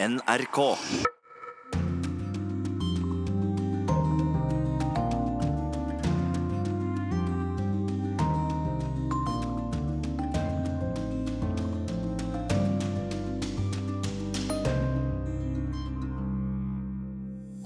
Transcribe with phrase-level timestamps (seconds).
[0.00, 0.76] NRK.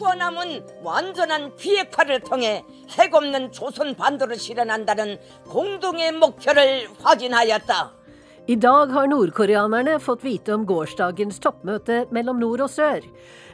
[0.01, 2.65] 권함은 완전한 비핵화를 통해
[2.99, 8.02] 핵 없는 조선 반도를 실현한다는 공동의 목표를 확인하였다.
[8.47, 13.05] I dag har nordkoreanerne fått vite om gårsdagens toppmøte mellom nord og sør.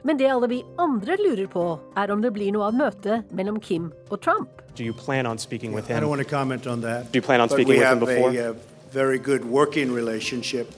[0.02, 3.58] Men det alle vi andre lurer på, er om det blir noe av møtet mellom
[3.60, 4.62] Kim og Trump.
[4.78, 6.08] Do you plan on speaking with I don't him?
[6.08, 7.12] want to comment on that.
[7.12, 8.30] Do you plan on speaking with him before?
[8.30, 8.54] a uh,
[8.90, 10.72] very good working relationship.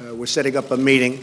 [0.00, 1.18] Uh, we're setting up a meeting.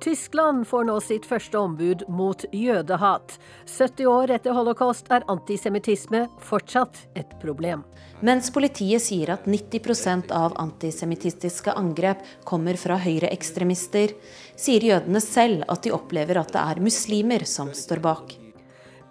[0.00, 3.34] Tyskland får nå sitt første ombud mot jødehat.
[3.68, 7.82] 70 år etter holocaust er antisemittisme fortsatt et problem.
[8.24, 14.16] Mens politiet sier at 90% av antisemittistiske angrep kommer fra høyreekstremister,
[14.56, 18.32] sier jødene selv at de opplever at det er muslimer som står bak.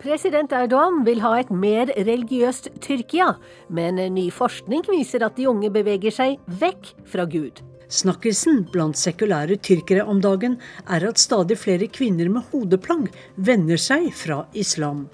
[0.02, 3.36] President Erdogan vil ha et mer religiøst Tyrkia,
[3.70, 7.62] men ny forskning viser at de unge beveger seg vekk fra Gud.
[7.90, 14.12] Snakkelsen blant sekulære tyrkere om dagen er at stadig flere kvinner med hodeplagg vender seg
[14.14, 15.08] fra islam.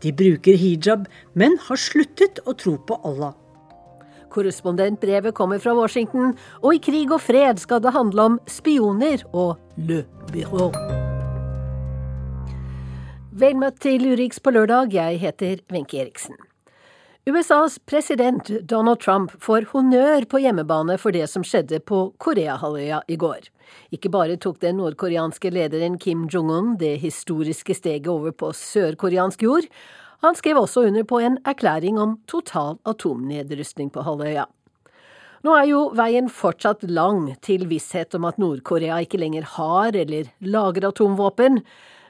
[0.00, 1.04] De bruker hijab,
[1.36, 3.34] men har sluttet å tro på Allah.
[4.32, 6.32] Korrespondentbrevet kommer fra Washington,
[6.64, 10.72] og i krig og fred skal det handle om spioner og Le Bureau.
[13.36, 16.45] Vel møtt til Urix på lørdag, jeg heter Wenche Eriksen.
[17.28, 23.16] USAs president Donald Trump får honnør på hjemmebane for det som skjedde på Koreahalvøya i
[23.18, 23.48] går.
[23.90, 29.66] Ikke bare tok den nordkoreanske lederen Kim Jong-un det historiske steget over på sørkoreansk jord,
[30.22, 34.46] han skrev også under på en erklæring om total atomnedrustning på halvøya.
[35.42, 40.30] Nå er jo veien fortsatt lang til visshet om at Nord-Korea ikke lenger har eller
[40.46, 41.58] lager atomvåpen,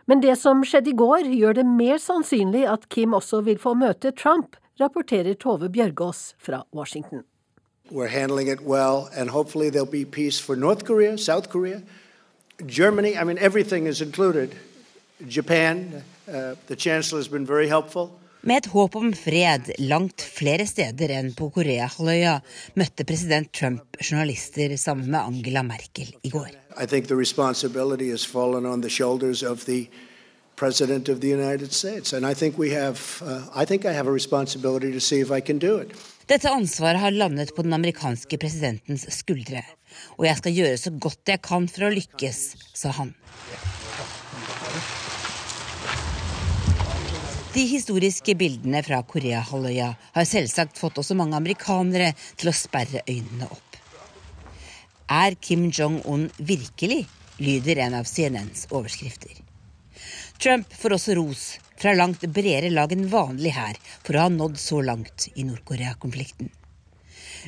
[0.05, 3.73] men det som skjedde i går gjør det mer sannsynlig at Kim også vil få
[3.81, 7.25] møte Trump, rapporterer Tove Bjørgaas fra Washington.
[7.91, 11.83] We're handling it well, and hopefully there'll be peace for North Korea, South Korea,
[12.67, 13.15] Germany.
[13.15, 14.51] I mean, everything is included.
[15.29, 18.11] Japan, uh, the chancellor has been very helpful.
[18.47, 22.37] Med et håp om fred langt flere steder enn på Koreahalvøya
[22.79, 26.53] møtte president Trump journalister sammen med Angela Merkel i går.
[26.79, 29.89] I think the responsibility has fallen on the shoulders of the
[30.57, 33.23] president of the United States, and I think we have.
[33.23, 35.93] Uh, I think I have a responsibility to see if I can do it.
[36.27, 39.63] Dette ansvaret har landet på den amerikanske presidentens skuldre,
[40.19, 42.41] og jeg skal gjøre så godt jeg kan for å lykkes,
[42.75, 43.15] sa han.
[47.55, 53.49] De historiske bildene fra Koreahalvøya har selvsagt fått også mange amerikanere til å sperre øynene
[53.49, 53.79] opp.
[55.09, 57.07] Er Kim Jong-un virkelig?
[57.39, 59.46] lyder en av CNNs overskrifter.
[60.39, 61.45] Trump får også ros
[61.81, 66.51] fra langt bredere lag enn vanlig her for å ha nådd så langt i Nord-Korea-konflikten.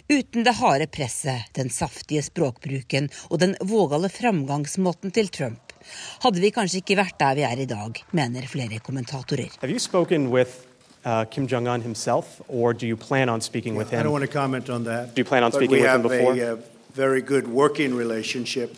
[0.09, 5.75] Uten det harde presset, den saftige språkbruken og den vågale framgangsmåten til Trump
[6.23, 9.55] hadde vi kanskje ikke vært der vi er i dag, mener flere kommentatorer.
[9.61, 10.67] Have you spoken with
[11.05, 14.25] uh, Kim Jong Un himself, or do you plan on speaking with I don't want
[14.25, 15.15] to comment on that.
[15.15, 16.57] Do you plan on but speaking with him have a uh,
[16.95, 18.77] very good working relationship.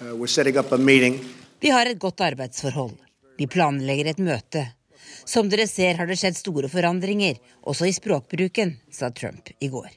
[0.00, 1.20] Uh, we're setting up a meeting.
[1.60, 3.01] Vi har et godt arbeidsforhold.
[3.38, 4.66] Vi planlegger et møte.
[5.24, 9.90] Som dere ser har det skjedd store forandringer, også i språkbruken, sa Trump i går.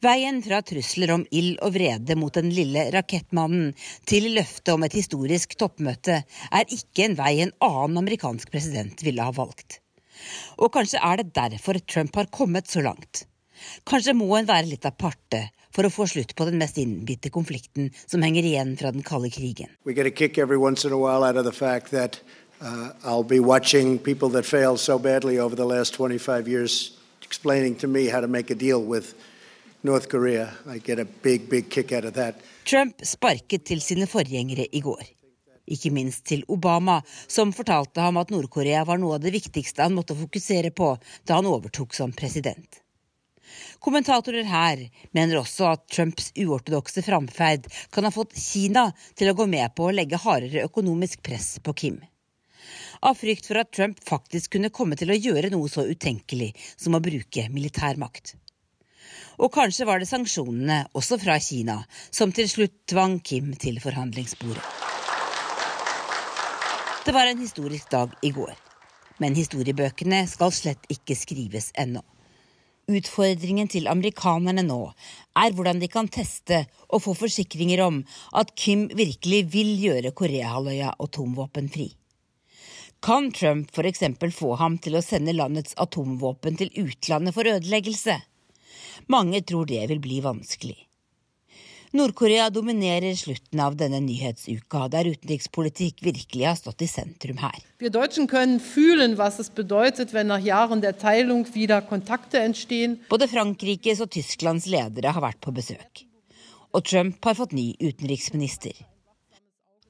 [0.00, 3.74] Veien fra trusler om ild og vrede mot den lille rakettmannen
[4.08, 9.26] til løftet om et historisk toppmøte er ikke en vei en annen amerikansk president ville
[9.26, 9.82] ha valgt.
[10.56, 13.26] Og kanskje er det derfor Trump har kommet så langt.
[13.84, 15.42] Kanskje må en være litt aparte
[15.74, 19.30] for å få slutt på den mest innbitte konflikten som henger igjen fra den kalde
[19.32, 19.68] krigen.
[19.84, 21.36] We get a kick every once in a while out
[22.60, 27.76] uh, I'll be watching people that failed so badly over the last 25 years explaining
[27.76, 29.14] to me how to make a deal with
[29.82, 30.52] North Korea.
[30.66, 32.34] I get a big, big kick out of that.
[32.64, 35.02] Trump sparket til sine forgjengere i går.
[35.70, 39.94] Ikke minst til Obama, som fortalte ham at Nord-Korea var noe av det viktigste han
[39.94, 40.92] måtte fokusere på
[41.24, 42.80] da han overtok som president.
[43.80, 44.82] Kommentatorer her
[45.16, 49.88] mener også at Trumps uortodokse framferd kan ha fått Kina til å gå med på
[49.88, 52.00] å legge hardere økonomisk press på Kim.
[53.06, 56.96] Av frykt for at Trump faktisk kunne komme til å gjøre noe så utenkelig som
[56.96, 58.36] å bruke militærmakt.
[59.40, 61.80] Og kanskje var det sanksjonene, også fra Kina,
[62.12, 64.64] som til slutt tvang Kim til forhandlingsbordet.
[67.00, 68.52] Det var en historisk dag i går,
[69.24, 72.02] men historiebøkene skal slett ikke skrives ennå.
[72.90, 74.80] Utfordringen til amerikanerne nå
[75.38, 78.02] er hvordan de kan teste og få forsikringer om
[78.36, 81.88] at Kim virkelig vil gjøre Koreahalvøya atomvåpenfri.
[83.00, 84.02] Kan Trump f.eks.
[84.36, 88.18] få ham til å sende landets atomvåpen til utlandet for ødeleggelse?
[89.08, 90.76] Mange tror det vil bli vanskelig.
[91.96, 97.56] Nord-Korea dominerer slutten av denne nyhetsuka, der utenrikspolitikk virkelig har stått i sentrum her.
[97.80, 103.00] Vi Deutschen können fühlen, was es bedeutet, wenn nach Jahren der Teilung wieder Kontakte entstehen.
[103.08, 106.04] Både Frankrikes og Tysklands ledere har vært på besøk.
[106.76, 108.76] Og Trump har fått ny utenriksminister.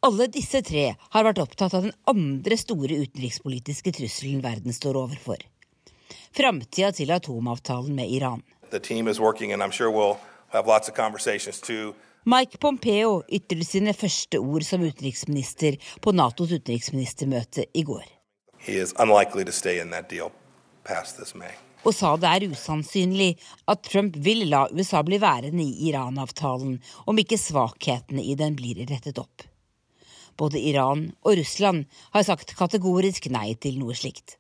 [0.00, 5.42] Alle disse tre har vært opptatt av den andre store utenrikspolitiske trusselen verden står overfor.
[6.32, 8.40] Framtida til atomavtalen med Iran.
[8.72, 10.16] Working, sure we'll.
[12.24, 18.08] Mike Pompeo ytret sine første ord som utenriksminister på Natos utenriksministermøte i går.
[21.84, 23.30] Og sa det er usannsynlig
[23.68, 28.82] at Trump vil la USA bli værende i Iran-avtalen om ikke svakhetene i den blir
[28.90, 29.49] rettet opp.
[30.40, 31.84] Både Iran og Russland
[32.14, 34.38] har sagt kategorisk nei til noe slikt.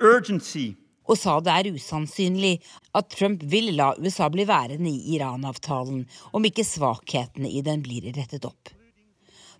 [0.00, 0.66] Urgency,
[1.06, 2.54] og sa det er usannsynlig
[2.98, 8.08] at Trump vil la USA bli værende i Iran-avtalen om ikke svakhetene i den blir
[8.16, 8.72] rettet opp.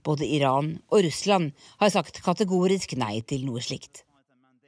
[0.07, 4.05] Både Iran og Russland har sagt kategorisk nei til noe slikt.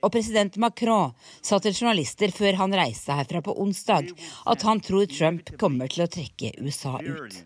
[0.02, 4.12] Og president Macron sa til journalister før han reiste herfra på onsdag
[4.46, 7.40] at han tror Trump kommer til å trekke USA ut.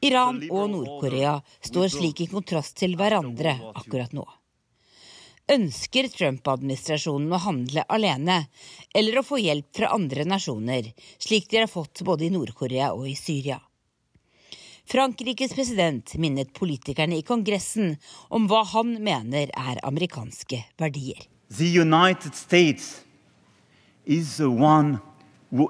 [0.00, 4.24] Iran og Nord-Korea står slik i kontrast til hverandre akkurat nå.
[5.52, 8.38] Ønsker Trump-administrasjonen å handle alene,
[8.94, 10.88] eller å få hjelp fra andre nasjoner,
[11.20, 13.58] slik de har fått både i Nord-Korea og i Syria?
[14.88, 17.96] Frankrikes president minnet politikerne i Kongressen
[18.32, 21.20] om hva han mener er amerikanske verdier.
[21.52, 23.02] The United States
[24.06, 25.00] is the one
[25.50, 25.68] who.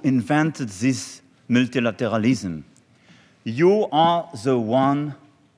[3.44, 5.12] You are the one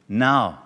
[0.06, 0.58] now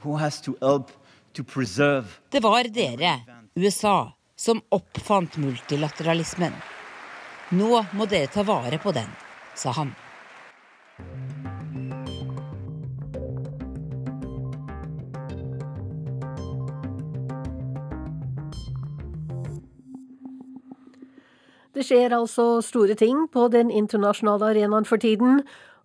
[0.00, 0.90] who has to help
[1.32, 3.20] to preserve Det var dere,
[3.54, 6.52] USA, som oppfant multilateralismen.
[7.50, 9.10] Nå må dere ta vare på den,
[9.54, 9.92] sa han.
[21.78, 25.44] Det skjer altså store ting på den internasjonale arenaen for tiden,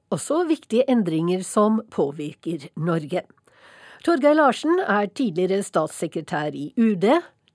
[0.10, 3.22] også viktige endringer som påvirker Norge.
[4.02, 7.06] Torgeir Larsen er tidligere statssekretær i UD,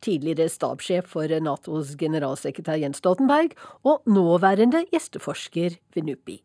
[0.07, 6.39] tidligere stabssjef for Natos generalsekretær Jens Stoltenberg og nåværende gjesteforsker ved NUPI.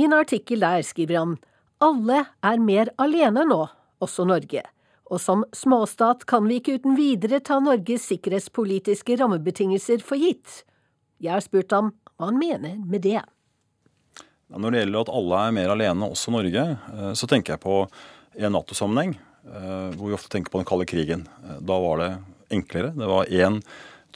[0.00, 1.36] I en artikkel der skriver han
[1.84, 3.60] alle er mer alene nå,
[4.00, 4.64] også Norge.
[5.12, 10.62] Og som småstat kan vi ikke uten videre ta Norges sikkerhetspolitiske rammebetingelser for gitt.
[11.20, 13.20] Jeg har spurt ham hva han mener med det.
[14.50, 17.76] Når det gjelder at alle er mer alene, også Norge, eh, så tenker jeg på
[18.38, 19.14] i en Nato-sammenheng,
[19.46, 21.26] eh, hvor vi ofte tenker på den kalde krigen.
[21.44, 22.10] Eh, da var det
[22.56, 22.90] enklere.
[22.96, 23.60] Det var én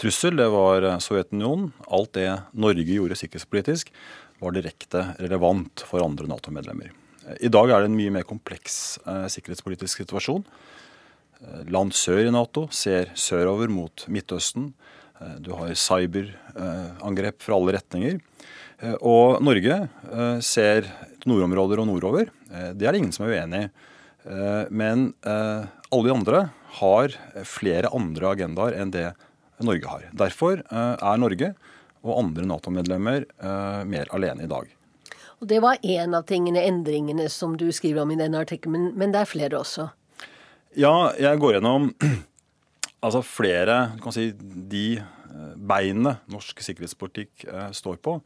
[0.01, 1.71] trussel, det var Sovjetunionen.
[1.87, 3.93] Alt det Norge gjorde sikkerhetspolitisk,
[4.41, 6.91] var direkte relevant for andre Nato-medlemmer.
[7.41, 8.99] I dag er det en mye mer kompleks
[9.33, 10.43] sikkerhetspolitisk situasjon.
[11.73, 14.75] Land sør i Nato ser sørover mot Midtøsten.
[15.41, 18.19] Du har cyberangrep fra alle retninger.
[19.01, 19.77] Og Norge
[20.45, 20.89] ser
[21.25, 22.33] nordområder og nordover.
[22.75, 23.69] Det er det ingen som er uenig i.
[24.75, 26.43] Men alle de andre
[26.81, 27.15] har
[27.47, 29.07] flere andre agendaer enn det
[29.65, 30.09] Norge har.
[30.25, 31.55] Derfor er Norge
[32.05, 33.29] og andre Nato-medlemmer
[33.89, 34.67] mer alene i dag.
[35.45, 38.93] Og Det var én av tingene, endringene som du skriver om i denne artikkelen, men,
[38.97, 39.91] men det er flere også?
[40.79, 41.91] Ja, jeg går gjennom
[43.05, 44.87] altså flere du kan si, De
[45.59, 48.19] beinene norsk sikkerhetspolitikk eh, står på,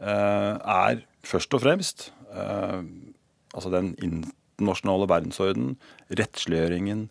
[0.00, 2.80] eh, er først og fremst eh,
[3.52, 5.76] altså den internasjonale verdensorden,
[6.10, 7.06] rettsliggjøringen,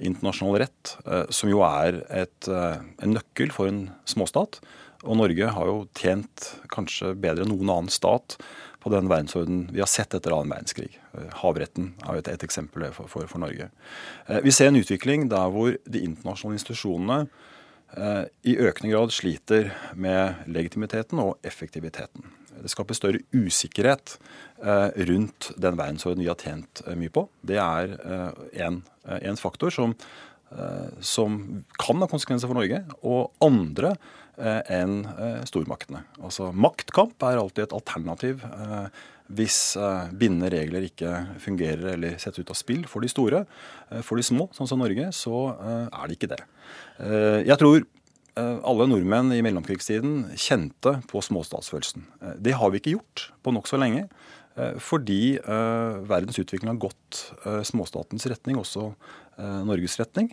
[0.00, 0.94] internasjonal rett,
[1.34, 4.56] som jo er et, en nøkkel for en småstat.
[5.04, 8.38] Og Norge har jo tjent kanskje bedre enn noen annen stat
[8.80, 10.94] på den verdensorden vi har sett etter annen verdenskrig.
[11.40, 13.70] Havretten er jo et, et eksempel for, for, for, Norge.
[14.44, 17.20] Vi ser en utvikling der hvor de internasjonale institusjonene
[18.42, 22.24] i økende grad sliter med legitimiteten og effektiviteten.
[22.58, 24.16] Det skaper større usikkerhet
[25.10, 27.28] rundt den verdensorden vi har tjent mye på.
[27.46, 27.94] Det er
[28.58, 29.94] en faktor som
[31.02, 31.38] som
[31.80, 33.94] kan ha konsekvenser for Norge, og andre
[34.70, 35.02] enn
[35.46, 36.02] stormaktene.
[36.18, 38.44] Altså Maktkamp er alltid et alternativ
[39.32, 39.58] hvis
[40.12, 43.44] bindende regler ikke fungerer eller settes ut av spill for de store.
[44.04, 45.46] For de små, sånn som Norge, så
[45.88, 46.42] er det ikke det.
[47.48, 47.86] Jeg tror
[48.36, 52.04] alle nordmenn i mellomkrigstiden kjente på småstatsfølelsen.
[52.36, 54.04] Det har vi ikke gjort på nokså lenge.
[54.54, 58.92] Eh, fordi eh, verdens utvikling har gått eh, småstatens retning, også
[59.34, 60.28] Norges retning,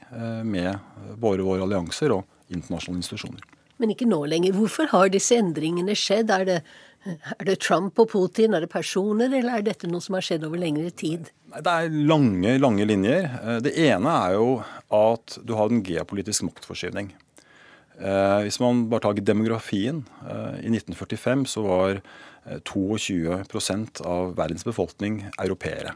[0.45, 0.75] med
[1.17, 3.47] både våre allianser og internasjonale institusjoner.
[3.81, 4.53] Men ikke nå lenger.
[4.53, 6.29] Hvorfor har disse endringene skjedd?
[6.29, 6.57] Er det,
[7.05, 10.45] er det Trump og Putin, er det personer, eller er dette noe som har skjedd
[10.47, 11.31] over lengre tid?
[11.51, 13.27] Det er lange, lange linjer.
[13.65, 14.51] Det ene er jo
[14.93, 17.09] at du har en geopolitisk maktforskyvning.
[18.45, 19.99] Hvis man bare tar demografien.
[20.61, 21.99] I 1945 så var
[22.65, 25.93] 22 eh, av verdens befolkning europeere.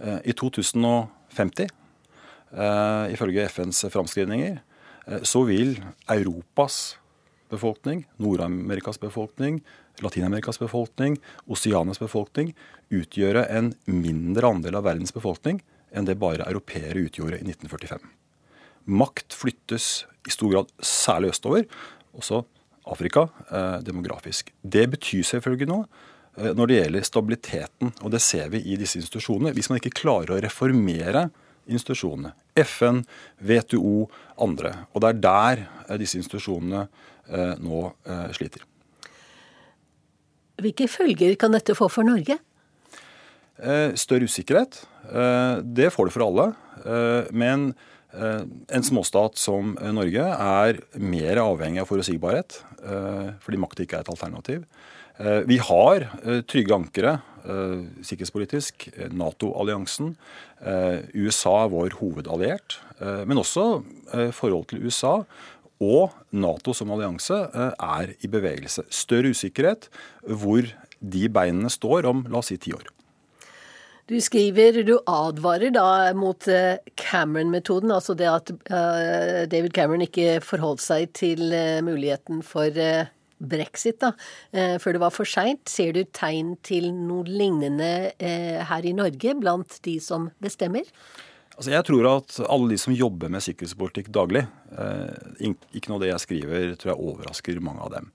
[0.00, 1.68] Eh, I 2050,
[2.52, 4.60] eh, ifølge FNs framskrivninger,
[5.24, 5.78] så vil
[6.12, 6.98] Europas
[7.48, 9.62] befolkning, Nord-Amerikas befolkning,
[10.04, 11.18] Latin-Amerikas befolkning,
[11.50, 12.52] Oseanias befolkning
[12.94, 15.60] utgjøre en mindre andel av verdens befolkning
[15.94, 18.04] enn det bare europeere utgjorde i 1945.
[18.88, 21.66] Makt flyttes i stor grad særlig østover,
[22.16, 22.42] også
[22.88, 24.52] Afrika eh, demografisk.
[24.62, 25.84] Det betyr selvfølgelig noe
[26.38, 29.52] eh, når det gjelder stabiliteten, og det ser vi i disse institusjonene.
[29.56, 31.28] Hvis man ikke klarer å reformere
[31.68, 32.32] institusjonene,
[32.64, 33.02] FN,
[33.44, 34.08] WTO,
[34.40, 34.72] andre.
[34.94, 36.88] Og det er der eh, disse institusjonene
[37.60, 37.80] nå
[38.32, 38.62] sliter.
[40.58, 42.38] Hvilke følger kan dette få for Norge?
[43.98, 44.80] Større usikkerhet.
[45.62, 46.44] Det får det for alle.
[47.34, 47.72] Men
[48.12, 53.98] Eh, en småstat som eh, Norge er mer avhengig av forutsigbarhet, eh, fordi makt ikke
[53.98, 54.64] er et alternativ.
[55.50, 56.04] Vi har
[56.46, 57.16] trygge ankere
[58.06, 58.84] sikkerhetspolitisk.
[59.10, 60.12] Nato-alliansen.
[61.10, 62.76] USA er vår hovedalliert.
[63.26, 63.64] Men også
[64.30, 65.16] forholdet til USA
[65.78, 68.86] og Nato som allianse er i bevegelse.
[68.90, 69.88] Større usikkerhet
[70.26, 70.66] hvor
[70.98, 72.88] de beinene står om la oss si ti år.
[74.08, 80.38] Du skriver, du advarer da mot eh, Cameron-metoden, altså det at eh, David Cameron ikke
[80.40, 82.72] forholdt seg til eh, muligheten for
[83.38, 84.08] brexit da,
[84.82, 85.68] før det var for seint.
[85.70, 90.88] Ser du tegn til noe lignende her i Norge blant de som bestemmer?
[91.58, 94.44] Altså jeg tror at alle de som jobber med sikkerhetspolitikk daglig,
[95.42, 98.12] ikke noe av det jeg skriver, tror jeg overrasker mange av dem.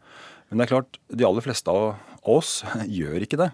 [0.48, 2.62] Men det er klart, de aller fleste av oss
[3.00, 3.50] gjør ikke det.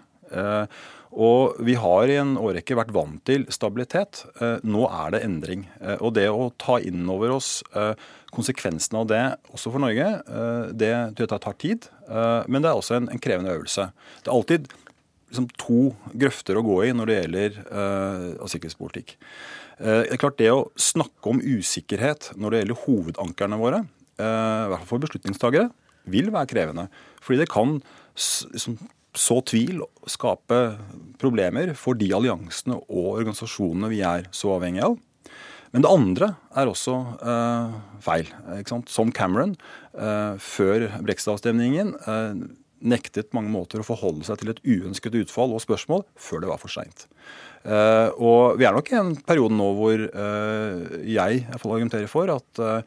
[1.10, 4.22] Og vi har i en årrekke vært vant til stabilitet.
[4.38, 5.64] Eh, nå er det endring.
[5.80, 7.98] Eh, og det å ta inn over oss eh,
[8.30, 10.06] konsekvensene av det også for Norge,
[10.70, 11.88] det tror jeg tar tid.
[12.46, 13.88] Men det er også en, en krevende øvelse.
[14.22, 14.68] Det er alltid
[15.32, 15.80] liksom, to
[16.14, 17.58] grøfter å gå i når det gjelder
[18.52, 19.16] sikkerhetspolitikk.
[19.80, 23.82] Uh, det er klart Det å snakke om usikkerhet når det gjelder hovedankerne våre,
[24.20, 24.24] uh,
[24.66, 25.70] i hvert fall for beslutningstagere,
[26.10, 26.88] vil være krevende.
[27.24, 27.78] Fordi det kan
[28.16, 28.78] liksom,
[29.16, 30.60] så tvil, skape
[31.20, 34.98] problemer for de alliansene og organisasjonene vi er så avhengige av.
[35.70, 38.30] Men det andre er også eh, feil.
[38.90, 39.54] Som Cameron
[39.94, 42.40] eh, før brexit-avstemningen eh,
[42.80, 46.60] nektet mange måter å forholde seg til et uønsket utfall og spørsmål før det var
[46.62, 47.06] for seint.
[47.60, 52.62] Uh, og vi er nok i en periode nå hvor uh, jeg argumenterer for at
[52.64, 52.80] uh,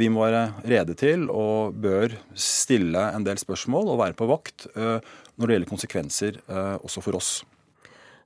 [0.00, 4.66] vi må være rede til og bør stille en del spørsmål og være på vakt
[4.74, 6.40] når det gjelder konsekvenser
[6.82, 7.30] også for oss.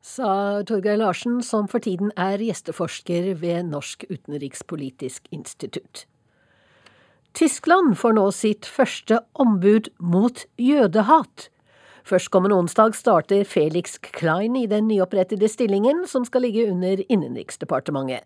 [0.05, 6.07] Sa Torgeir Larsen, som for tiden er gjesteforsker ved Norsk utenrikspolitisk institutt.
[7.35, 11.49] Tyskland får nå sitt første ombud mot jødehat.
[12.07, 18.23] Førstkommende onsdag starter Felix Klein i den nyopprettede stillingen, som skal ligge under Innenriksdepartementet.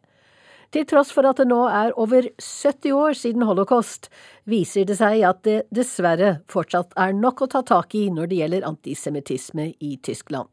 [0.76, 4.10] Til tross for at det nå er over 70 år siden holocaust,
[4.44, 8.42] viser det seg at det dessverre fortsatt er nok å ta tak i når det
[8.42, 10.52] gjelder antisemittisme i Tyskland.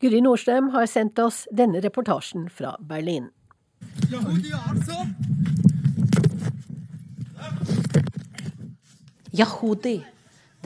[0.00, 3.28] Guri Nordstrøm har sendt oss denne reportasjen fra Berlin.
[4.08, 4.56] Yahudi,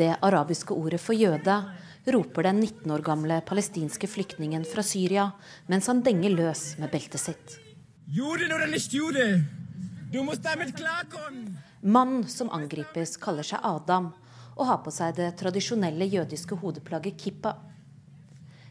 [0.00, 1.56] det arabiske ordet for jøde,
[2.08, 5.26] roper den 19 år gamle palestinske flyktningen fra Syria
[5.68, 7.58] mens han denger løs med beltet sitt.
[11.82, 14.08] Mannen som angripes, kaller seg Adam
[14.56, 17.58] og har på seg det tradisjonelle jødiske hodeplagget kippa.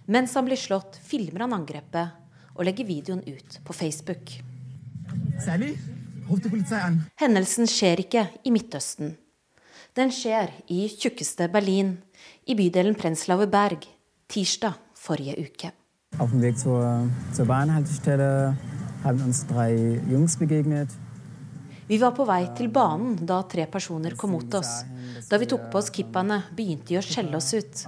[0.10, 2.18] Mens han blir slått, filmer han angrepet
[2.56, 4.40] og legger videoen ut på Facebook.
[7.22, 9.21] Hendelsen skjer ikke i Midtøsten.
[9.92, 11.98] Den skjer i tjukkeste Berlin,
[12.48, 13.84] i bydelen Prenzlauer Berg,
[14.32, 15.74] tirsdag forrige uke.
[16.18, 18.56] Auf dem Weg zur, zur Bahnhaltestelle
[19.04, 20.88] haben uns drei Jungs begegnet.
[21.92, 24.70] Vi var på vei til banen da tre personer kom mot oss.
[25.28, 27.82] Da vi tok på oss kippaene, begynte de å skjelle oss ut.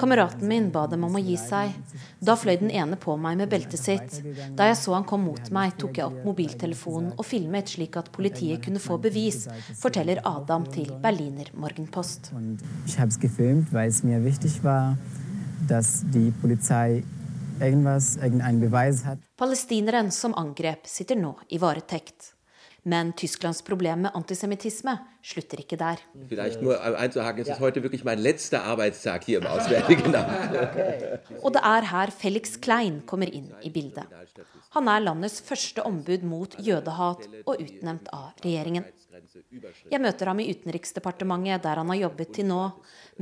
[0.00, 1.70] Kameraten min ba dem om å gi seg.
[2.18, 4.18] Da fløy den ene på meg med beltet sitt.
[4.58, 8.10] Da jeg så han kom mot meg, tok jeg opp mobiltelefonen og filmet slik at
[8.18, 9.44] politiet kunne få bevis,
[9.78, 12.32] forteller Adam til Berliner Morgenpost.
[12.34, 14.96] Jeg har gefilmt, weil es mir wichtig war,
[15.70, 17.04] dass die Polizei.
[19.38, 22.33] Palestineren som angrep, sitter nå i varetekt.
[22.84, 25.96] Men Tysklands problem med antisemittisme slutter ikke der.
[31.44, 34.04] Og det er her Felix Klein kommer inn i bildet.
[34.76, 38.84] Han er landets første ombud mot jødehat og utnevnt av regjeringen.
[39.90, 42.60] Jeg møter ham i Utenriksdepartementet, der han har jobbet til nå.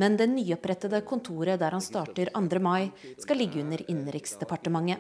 [0.01, 2.61] Men det nyopprettede kontoret der han starter 2.
[2.65, 2.91] mai,
[3.21, 4.99] skal ligge under Innenriksdepartementet.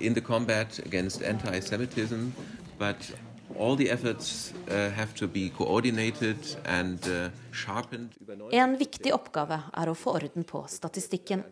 [0.00, 2.32] In the combat against anti-Semitism,
[2.78, 3.12] but
[3.58, 8.12] all the efforts uh, have to be coordinated and uh, sharpened.
[8.52, 11.44] En viktig oppgave er å få orden på statistikken.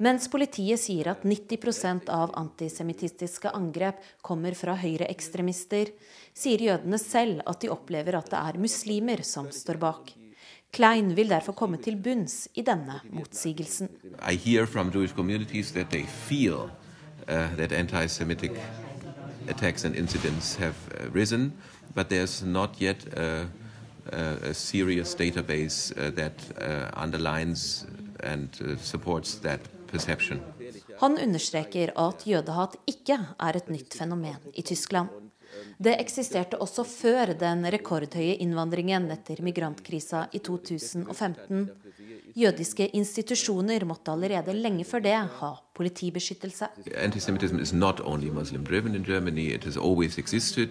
[0.00, 5.92] Mens politiet sier at 90% av antisemittistiske angrep kommer fra høyreekstremister,
[6.32, 10.14] sier jødene selv at de opplever at det er muslimer som står bak.
[10.72, 13.90] Klein vil derfor komme til bunns i denne motsigelsen.
[14.24, 16.70] I hear from Jewish communities that they feel
[17.28, 18.52] uh, that anti-Semitic
[19.48, 21.52] attacks and incidents have uh, risen,
[21.94, 23.46] but there's not yet a,
[24.12, 26.34] a, a serious database that
[26.94, 27.86] underlines
[28.22, 28.48] and
[28.80, 30.40] supports that perception.
[31.00, 35.08] Han understreker at jødehat ikke er et nytt fenomen i Tyskland.
[35.80, 41.70] Det eksisterte også før den rekordhøye innvandringen etter migrantkrisa i 2015.
[42.36, 46.66] Jødiske institusjoner måtte allerede lenge før det ha politibeskyttelse.
[46.96, 50.68] Antisemittisme is not only Muslim driven in Germany, it has always existed.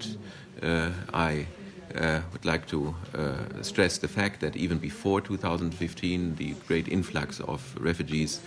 [0.64, 1.48] Uh, I
[1.96, 7.40] uh, would like to uh, stress the fact that even before 2015, the great influx
[7.40, 8.42] of refugees,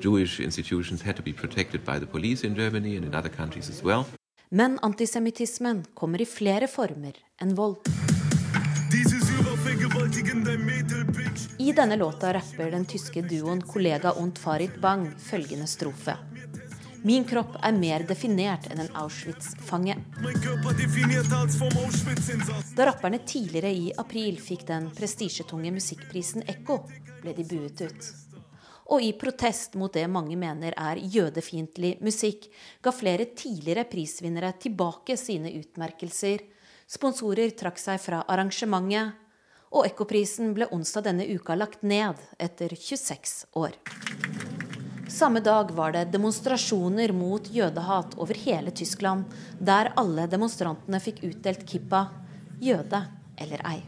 [0.00, 3.68] Jewish institutions had to be protected by the police in Germany and in other countries
[3.70, 4.04] as well.
[4.48, 7.78] Men antisemittismen kommer i flere former enn vold.
[11.58, 16.16] I denne låta rapper den tyske duoen kollega und Farid Bang følgende strofe.
[17.04, 19.96] Min kropp er mer definert enn en Auschwitz-fange.
[22.76, 26.78] Da rapperne tidligere i april fikk den prestisjetunge musikkprisen Ekko,
[27.20, 28.08] ble de buet ut.
[28.96, 32.48] Og i protest mot det mange mener er jødefiendtlig musikk,
[32.80, 36.40] ga flere tidligere prisvinnere tilbake sine utmerkelser.
[36.88, 39.12] Sponsorer trakk seg fra arrangementet,
[39.74, 43.74] og Ekkoprisen ble onsdag denne uka lagt ned etter 26 år.
[45.10, 49.26] Samme dag var det demonstrasjoner mot jødehat over hele Tyskland,
[49.58, 52.06] der alle demonstrantene fikk utdelt kippa,
[52.62, 53.04] jøde
[53.38, 53.80] eller ei.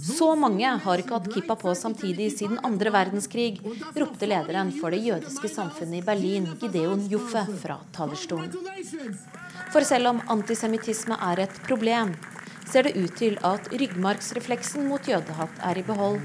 [0.00, 3.58] Så mange har ikke hatt kippa på samtidig siden andre verdenskrig,
[3.96, 8.54] ropte lederen for det jødiske samfunnet i Berlin, Gideon Joffe, fra talerstolen.
[9.70, 12.10] For selv om antisemittisme er et problem,
[12.66, 16.18] ser det ut til at ryggmargsrefleksen mot jødehatt er i behold.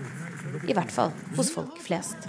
[0.66, 2.26] I hvert fall hos folk flest.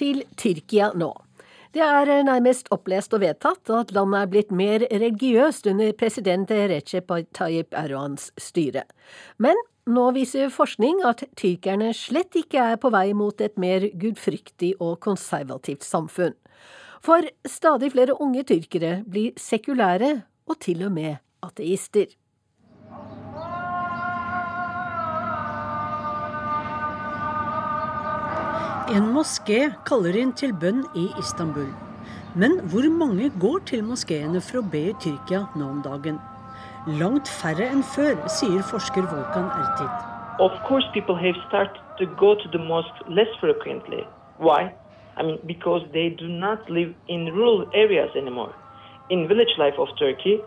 [0.00, 1.12] Til Tyrkia nå.
[1.72, 7.12] Det er nærmest opplest og vedtatt at landet er blitt mer religiøst under president Recep
[7.36, 8.84] Tayyip Erdogans styre.
[9.36, 9.56] Men
[9.90, 15.00] nå viser forskning at tyrkerne slett ikke er på vei mot et mer gudfryktig og
[15.02, 16.36] konservativt samfunn.
[17.02, 20.14] For stadig flere unge tyrkere blir sekulære
[20.46, 22.06] og til og med ateister.
[28.92, 31.70] En moské kaller inn til bønn i Istanbul.
[32.36, 36.20] Men hvor mange går til moskeene for å be i Tyrkia nå om dagen?
[36.86, 39.90] Langt færre enn før, sier forsker Volkan Ertid.
[40.42, 44.02] Of course, people have started to go to the mosque less frequently.
[44.38, 44.72] Why?
[45.16, 48.54] I mean, because they do not live in rural areas anymore.
[49.10, 50.40] In village life of Turkey,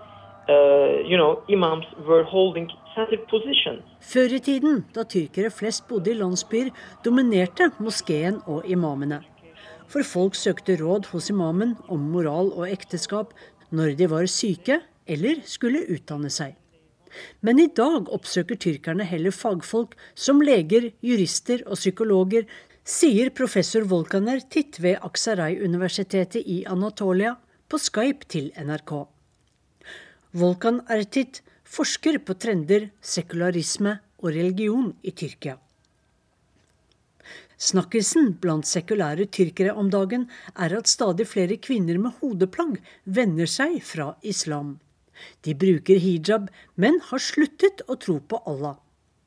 [0.50, 6.70] uh, you know, imams were holding før i tiden, da tyrkere flest bodde i landsbyer,
[7.04, 9.20] dominerte moskeen og imamene.
[9.92, 13.34] For folk søkte råd hos imamen om moral og ekteskap
[13.76, 16.56] når de var syke eller skulle utdanne seg.
[17.40, 22.48] Men i dag oppsøker tyrkerne heller fagfolk som leger, jurister og psykologer,
[22.86, 27.36] sier professor Volkaner Titt ved Aksaray-universitetet i Anatolia
[27.72, 29.06] på Skype til NRK.
[30.36, 35.56] Volkan Ertit forsker på trender, sekularisme og religion i Tyrkia.
[37.56, 40.28] Snakkisen blant sekulære tyrkere om dagen
[40.60, 44.76] er at stadig flere kvinner med hodeplagg vender seg fra islam.
[45.46, 48.78] De bruker hijab, men har sluttet å tro på Allah.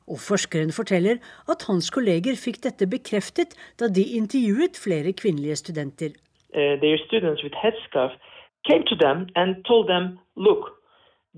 [0.09, 1.19] Og forskeren forteller
[1.51, 6.15] at hans kolleger fikk dette bekreftet da de intervjuet flere kvinnelige studenter.
[6.49, 8.17] Uh, their students with headscarf
[8.65, 10.73] came to them and told them, look,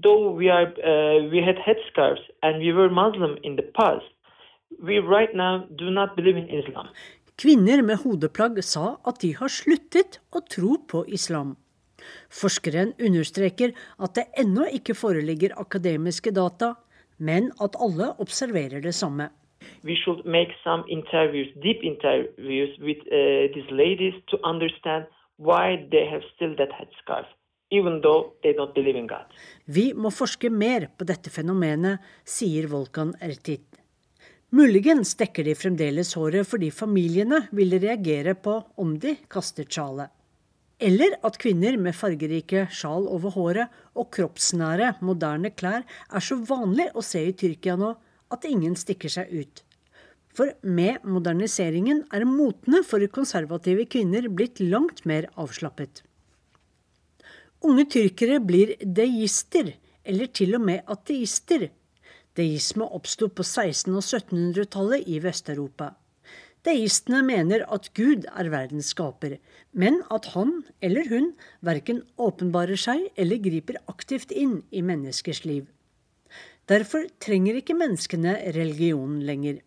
[0.02, 4.08] though we are uh, we had headscarves and we were Muslim in the past,
[4.82, 6.88] we right now do not believe in Islam.
[7.42, 11.56] Kvinner med hodeplagg sa at de har sluttet å tro på islam.
[12.30, 16.74] Forskeren understreker at det ennå ikke foreligger akademiske data,
[17.18, 19.30] men at alle observerer det samme.
[19.84, 25.06] We should make some interviews, deep interviews with uh, these ladies to understand
[25.38, 27.28] why they have still that headscarf,
[27.72, 29.30] even though they don't believe in God.
[29.66, 33.68] Vi må forske mer på dette fenomenet, sier Volkan Ertit.
[34.52, 40.12] Muligens dekker de fremdeles håret fordi familiene vil reagere på om de kaster sjalet.
[40.82, 46.88] Eller at kvinner med fargerike sjal over håret og kroppsnære, moderne klær er så vanlig
[46.98, 47.92] å se i Tyrkia nå
[48.34, 49.62] at ingen stikker seg ut.
[50.34, 56.02] For med moderniseringen er motene for konservative kvinner blitt langt mer avslappet.
[57.62, 61.68] Unge tyrkere blir deister, eller til og med ateister,
[62.40, 65.90] Deisme oppsto på 1600- og 1700-tallet i Vest-Europa.
[66.68, 69.40] Deistene mener at Gud er verdens skaper,
[69.74, 71.32] men at han eller hun
[71.66, 75.66] verken åpenbarer seg eller griper aktivt inn i menneskers liv.
[76.70, 79.60] Derfor trenger ikke menneskene religionen lenger.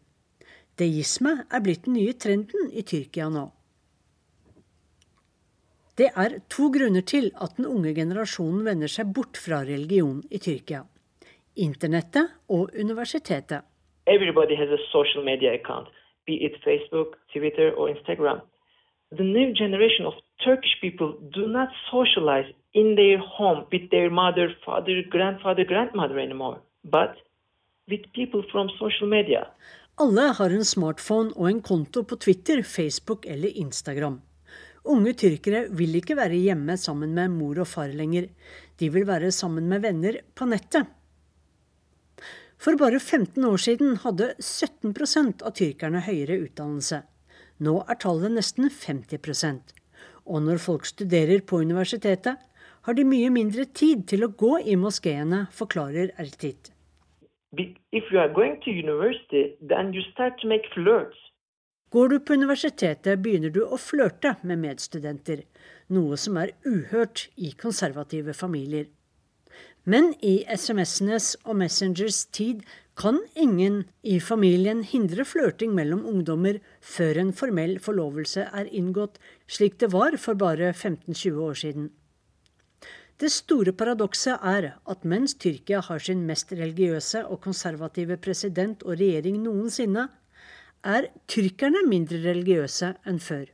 [0.79, 3.49] Deisme er blitt den nye trenden i Tyrkia nå.
[5.99, 10.41] Det er to grunner til at den unge generasjonen vender seg bort fra religion i
[10.43, 10.83] Tyrkia
[11.57, 13.63] internettet og universitetet.
[14.07, 15.89] Everybody has a social media account,
[16.27, 18.41] be it Facebook, Twitter or Instagram.
[19.17, 24.49] The new generation of Turkish people do not socialize in their home with their mother,
[24.67, 27.15] father, grandfather, grandmother anymore, but
[27.89, 29.47] with people from social media.
[29.97, 34.21] Alle har en smartphone og en konto på Twitter, Facebook eller Instagram.
[34.85, 38.27] Unge tyrkere vil ikke være hjemme sammen med mor og far lenger.
[38.81, 40.91] De vil være sammen med venner på nettet.
[42.65, 47.03] For bare 15 år siden hadde 17% av tyrkerne høyere utdannelse.
[47.61, 49.75] Nå er tallet nesten 50%
[50.25, 52.39] Og når folk studerer på universitetet,
[52.85, 56.73] har de mye mindre tid til å gå i moskeene, forklarer Ertit.
[61.93, 65.45] Går du på universitetet, begynner du å flørte med medstudenter,
[65.93, 68.89] noe som er uhørt i konservative familier.
[69.85, 72.63] Men i SMS-enes og Messengers tid
[72.97, 79.19] kan ingen i familien hindre flørting mellom ungdommer før en formell forlovelse er inngått,
[79.51, 81.91] slik det var for bare 15-20 år siden.
[83.21, 88.97] Det store paradokset er at mens Tyrkia har sin mest religiøse og konservative president og
[88.99, 90.09] regjering noensinne,
[90.85, 93.47] er tyrkerne mindre religiøse enn før.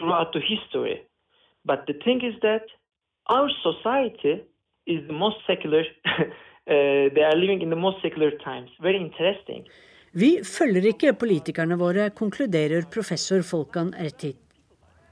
[0.00, 1.09] Right.
[1.64, 2.64] But the thing is that
[3.28, 4.42] our society
[4.86, 5.84] is the most secular.
[6.18, 6.24] uh,
[7.14, 8.70] they are living in the most secular times.
[8.80, 9.64] Very interesting.
[10.12, 14.38] Vi følger ikke politikerne våre, konkluderer professor Folkan Ertit.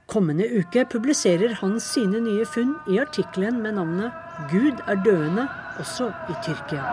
[0.09, 4.11] Kommende uke publiserer han sine nye funn i artikkelen med navnet
[4.49, 5.47] 'Gud er døende
[5.79, 6.83] også i Tyrkia'.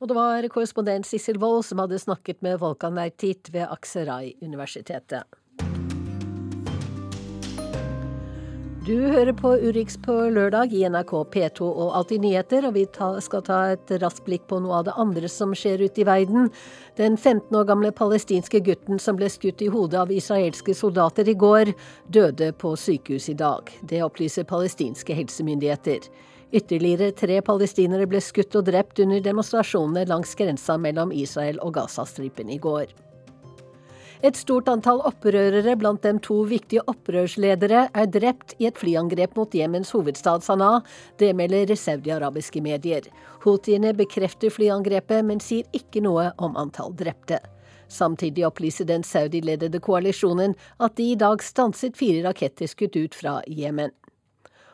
[0.00, 5.24] Og det var korrespondent Sissel Wold som hadde snakket med Volkan Ertit ved Akserai-universitetet.
[8.82, 13.12] Du hører på Urix på lørdag i NRK P2 og Alltid nyheter, og vi ta,
[13.22, 16.48] skal ta et raskt blikk på noe av det andre som skjer ute i verden.
[16.98, 21.36] Den 15 år gamle palestinske gutten som ble skutt i hodet av israelske soldater i
[21.38, 21.70] går,
[22.10, 23.70] døde på sykehus i dag.
[23.86, 26.10] Det opplyser palestinske helsemyndigheter.
[26.50, 32.50] Ytterligere tre palestinere ble skutt og drept under demonstrasjonene langs grensa mellom Israel og Gazastripen
[32.50, 32.90] i går.
[34.22, 39.54] Et stort antall opprørere, blant dem to viktige opprørsledere, er drept i et flyangrep mot
[39.54, 40.78] Jemens hovedstad Sanaa.
[41.18, 43.08] Det melder saudiarabiske medier.
[43.42, 47.40] Houthiene bekrefter flyangrepet, men sier ikke noe om antall drepte.
[47.90, 53.40] Samtidig opplyser den saudiledede koalisjonen at de i dag stanset fire raketter skutt ut fra
[53.50, 53.90] Jemen.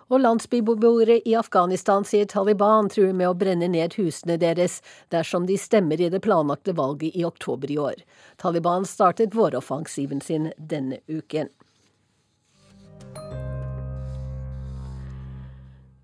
[0.08, 4.80] Og landsbyboere i Afghanistan sier Taliban truer med å brenne ned husene deres
[5.12, 8.00] dersom de stemmer i det planlagte valget i oktober i år.
[8.40, 11.52] Taliban startet våroffensiven sin denne uken.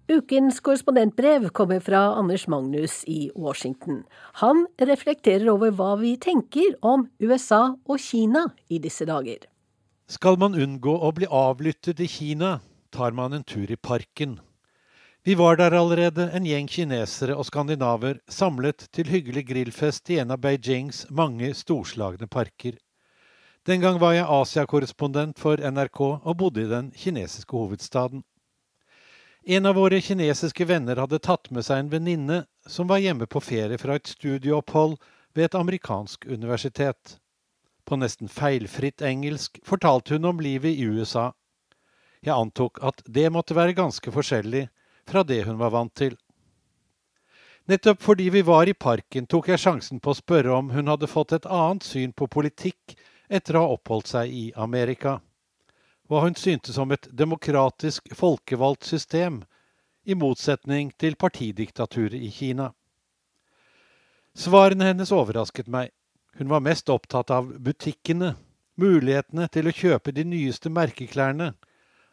[0.05, 4.03] Ukens korrespondentbrev kommer fra Anders Magnus i Washington.
[4.43, 9.49] Han reflekterer over hva vi tenker om USA og Kina i disse dager.
[10.13, 12.59] Skal man unngå å bli avlyttet i Kina,
[12.95, 14.39] tar man en tur i parken.
[15.27, 20.35] Vi var der allerede, en gjeng kinesere og skandinaver, samlet til hyggelig grillfest i en
[20.35, 22.77] av Beijings mange storslagne parker.
[23.65, 28.21] Den gang var jeg Asia-korrespondent for NRK og bodde i den kinesiske hovedstaden.
[29.45, 33.41] En av våre kinesiske venner hadde tatt med seg en venninne som var hjemme på
[33.45, 34.99] ferie fra et studieopphold
[35.33, 37.17] ved et amerikansk universitet.
[37.85, 41.31] På nesten feilfritt engelsk fortalte hun om livet i USA.
[42.25, 44.69] Jeg antok at det måtte være ganske forskjellig
[45.09, 46.17] fra det hun var vant til.
[47.69, 51.09] Nettopp fordi vi var i parken, tok jeg sjansen på å spørre om hun hadde
[51.09, 52.97] fått et annet syn på politikk
[53.29, 55.19] etter å ha oppholdt seg i Amerika
[56.09, 59.43] hva hun syntes om et demokratisk, folkevalgt system,
[60.05, 62.73] i motsetning til partidiktaturet i Kina.
[64.37, 65.95] Svarene hennes overrasket meg.
[66.37, 68.35] Hun var mest opptatt av butikkene,
[68.77, 71.55] mulighetene til å kjøpe de nyeste merkeklærne.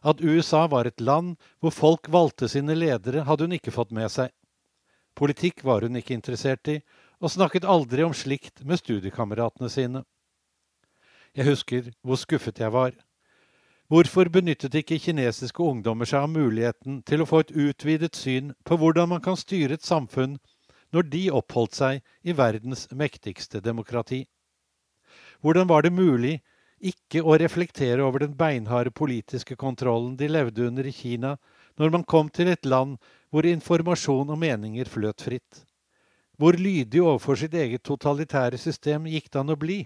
[0.02, 4.10] At USA var et land hvor folk valgte sine ledere, hadde hun ikke fått med
[4.10, 4.32] seg.
[5.16, 6.80] Politikk var hun ikke interessert i,
[7.22, 10.04] og snakket aldri om slikt med studiekameratene sine.
[11.38, 12.96] Jeg husker hvor skuffet jeg var.
[13.92, 18.78] Hvorfor benyttet ikke kinesiske ungdommer seg av muligheten til å få et utvidet syn på
[18.80, 20.38] hvordan man kan styre et samfunn
[20.96, 24.24] når de oppholdt seg i verdens mektigste demokrati?
[25.44, 26.40] Hvordan var det mulig
[26.82, 31.36] ikke å reflektere over den beinharde politiske kontrollen de levde under i Kina,
[31.78, 32.98] når man kom til et land
[33.32, 35.64] hvor informasjon og meninger fløt fritt?
[36.42, 39.82] Hvor lydig overfor sitt eget totalitære system gikk det an å bli?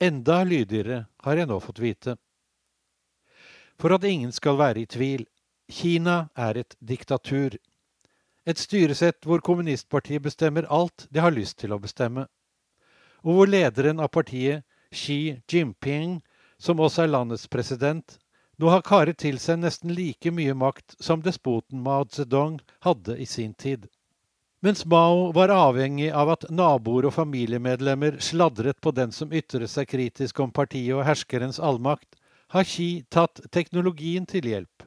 [0.00, 2.16] Enda lydigere har jeg nå fått vite.
[3.76, 5.26] For at ingen skal være i tvil,
[5.68, 7.56] Kina er et diktatur.
[8.46, 12.26] Et styresett hvor kommunistpartiet bestemmer alt det har lyst til å bestemme.
[13.26, 16.20] Og hvor lederen av partiet, Xi Jinping,
[16.58, 18.18] som også er landets president,
[18.56, 23.26] nå har karet til seg nesten like mye makt som despoten Mao Zedong hadde i
[23.28, 23.88] sin tid.
[24.64, 29.90] Mens Mao var avhengig av at naboer og familiemedlemmer sladret på den som ytret seg
[29.90, 32.16] kritisk om partiet og herskerens allmakt,
[32.48, 34.86] har Xi tatt teknologien til hjelp.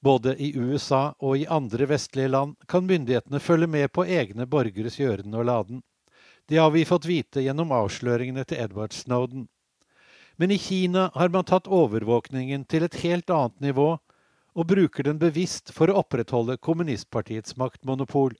[0.00, 4.96] Både i USA og i andre vestlige land kan myndighetene følge med på egne borgeres
[5.00, 5.82] gjøren og laden.
[6.48, 9.48] Det har vi fått vite gjennom avsløringene til Edward Snowden.
[10.40, 13.98] Men i Kina har man tatt overvåkningen til et helt annet nivå,
[14.56, 18.32] og bruker den bevisst for å opprettholde kommunistpartiets maktmonopol.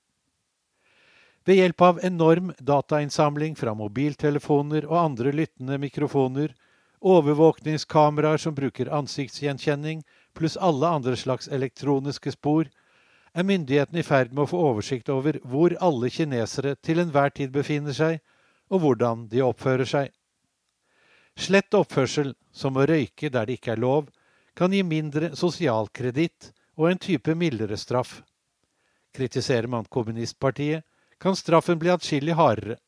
[1.44, 6.56] Ved hjelp av enorm datainnsamling fra mobiltelefoner og andre lyttende mikrofoner
[7.00, 10.02] overvåkningskameraer som bruker ansiktsgjenkjenning,
[10.34, 12.68] pluss alle andre slags elektroniske spor,
[13.34, 17.52] er myndighetene i ferd med å få oversikt over hvor alle kinesere til enhver tid
[17.54, 18.20] befinner seg,
[18.68, 20.12] og hvordan de oppfører seg.
[21.38, 24.08] Slett oppførsel, som å røyke der det ikke er lov,
[24.58, 28.22] kan gi mindre sosial kreditt og en type mildere straff.
[29.14, 30.84] Kritiserer man kommunistpartiet,
[31.18, 32.78] kan straffen bli atskillig hardere.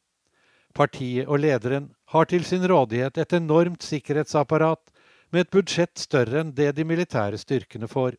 [0.75, 4.93] Partiet og lederen har til sin rådighet et enormt sikkerhetsapparat
[5.31, 8.15] med et budsjett større enn det de militære styrkene får.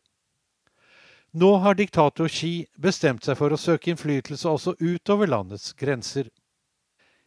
[1.32, 6.26] Nå har diktator Xi bestemt seg for å søke innflytelse også utover landets grenser.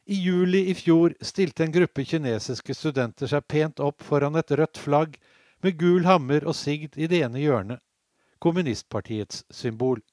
[0.06, 4.78] I juli i fjor stilte en gruppe kinesiske studenter seg pent opp foran et rødt
[4.78, 5.18] flagg
[5.66, 7.82] med gul hammer og sigd i det ene hjørnet,
[8.38, 10.04] kommunistpartiets symbol.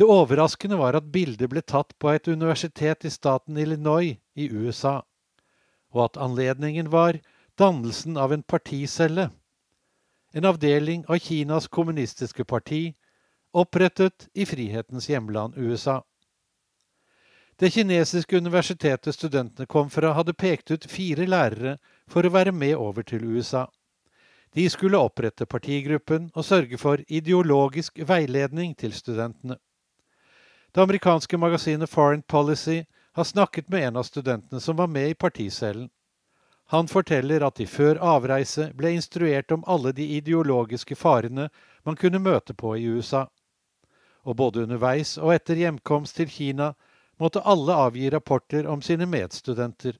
[0.00, 5.02] Det overraskende var at bildet ble tatt på et universitet i staten Illinois i USA,
[5.92, 7.20] og at anledningen var
[7.60, 9.28] dannelsen av en particelle,
[10.32, 12.94] en avdeling av Kinas kommunistiske parti,
[13.52, 16.02] opprettet i frihetens hjemland USA.
[17.56, 21.76] Det kinesiske universitetet studentene kom fra, hadde pekt ut fire lærere
[22.10, 23.66] for å være med over til USA.
[24.52, 29.56] De skulle opprette partigruppen og sørge for ideologisk veiledning til studentene.
[30.72, 35.14] Det amerikanske magasinet Foreign Policy har snakket med en av studentene som var med i
[35.14, 35.90] particellen.
[36.72, 41.50] Han forteller at de før avreise ble instruert om alle de ideologiske farene
[41.84, 43.26] man kunne møte på i USA.
[44.24, 46.70] Og både underveis og etter hjemkomst til Kina
[47.20, 49.98] måtte alle avgi rapporter om sine medstudenter.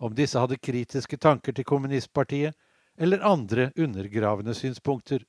[0.00, 2.56] Om disse hadde kritiske tanker til kommunistpartiet
[2.96, 5.20] eller andre undergravende synspunkter.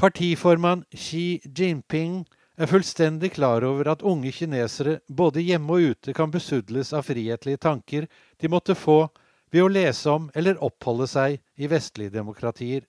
[0.00, 2.22] Partiformann Xi Jinping
[2.56, 7.60] er fullstendig klar over at unge kinesere både hjemme og ute kan besudles av frihetlige
[7.60, 8.08] tanker
[8.40, 9.02] de måtte få
[9.50, 12.84] ved å lese om eller oppholde seg i vestlige demokratier.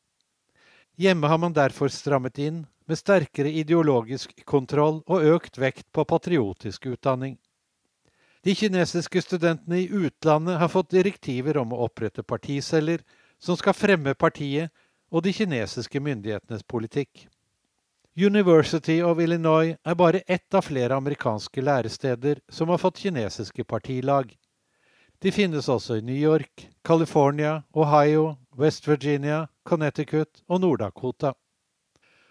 [0.97, 6.85] Hjemme har man derfor strammet inn, med sterkere ideologisk kontroll og økt vekt på patriotisk
[6.87, 7.35] utdanning.
[8.47, 13.03] De kinesiske studentene i utlandet har fått direktiver om å opprette particeller
[13.43, 14.71] som skal fremme partiet
[15.11, 17.27] og de kinesiske myndighetenes politikk.
[18.17, 24.31] University of Illinois er bare ett av flere amerikanske læresteder som har fått kinesiske partilag.
[25.19, 31.31] De finnes også i New York, California, Ohio, West Virginia, Connecticut og Nord-Dakota.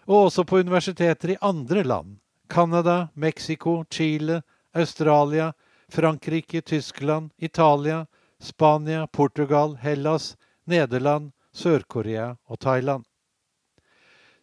[0.07, 2.17] Og også på universiteter i andre land.
[2.47, 4.41] Canada, Mexico, Chile,
[4.73, 5.51] Australia,
[5.91, 8.05] Frankrike, Tyskland, Italia,
[8.39, 13.03] Spania, Portugal, Hellas, Nederland, Sør-Korea og Thailand.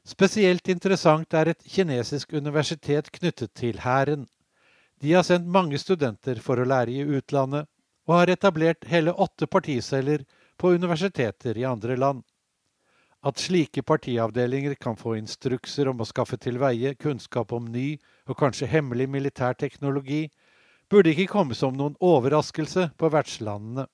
[0.05, 4.27] Spesielt interessant er et kinesisk universitet knyttet til hæren.
[5.01, 7.71] De har sendt mange studenter for å lære i utlandet,
[8.07, 10.25] og har etablert hele åtte particeller
[10.61, 12.23] på universiteter i andre land.
[13.25, 17.95] At slike partiavdelinger kan få instrukser om å skaffe til veie kunnskap om ny
[18.29, 20.29] og kanskje hemmelig militær teknologi,
[20.93, 23.87] burde ikke komme som noen overraskelse på vertslandene.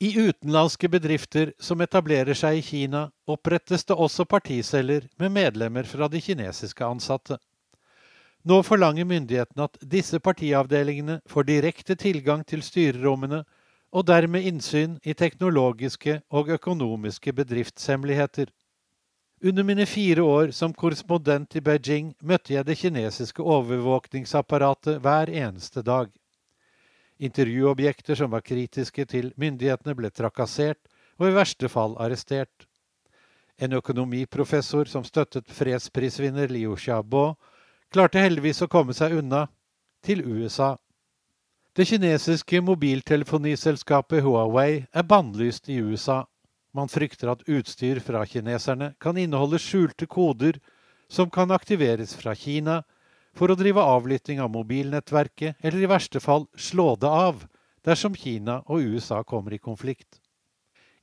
[0.00, 6.06] I utenlandske bedrifter som etablerer seg i Kina, opprettes det også particeller med medlemmer fra
[6.08, 7.36] de kinesiske ansatte.
[8.48, 13.42] Nå forlanger myndighetene at disse partiavdelingene får direkte tilgang til styrerommene,
[13.92, 18.48] og dermed innsyn i teknologiske og økonomiske bedriftshemmeligheter.
[19.44, 25.84] Under mine fire år som korrespondent i Beijing møtte jeg det kinesiske overvåkningsapparatet hver eneste
[25.84, 26.08] dag.
[27.18, 30.80] Intervjuobjekter som var kritiske til myndighetene, ble trakassert
[31.18, 32.66] og i verste fall arrestert.
[33.58, 37.32] En økonomiprofessor som støttet fredsprisvinner Liu Xiaobo,
[37.92, 39.46] klarte heldigvis å komme seg unna
[40.04, 40.76] til USA.
[41.76, 46.24] Det kinesiske mobiltelefoniselskapet Huawei er bannlyst i USA.
[46.74, 50.58] Man frykter at utstyr fra kineserne kan inneholde skjulte koder
[51.08, 52.82] som kan aktiveres fra Kina
[53.38, 57.44] for å drive avlytting av mobilnettverket, eller i verste fall slå det av
[57.86, 60.18] dersom Kina og USA kommer i konflikt.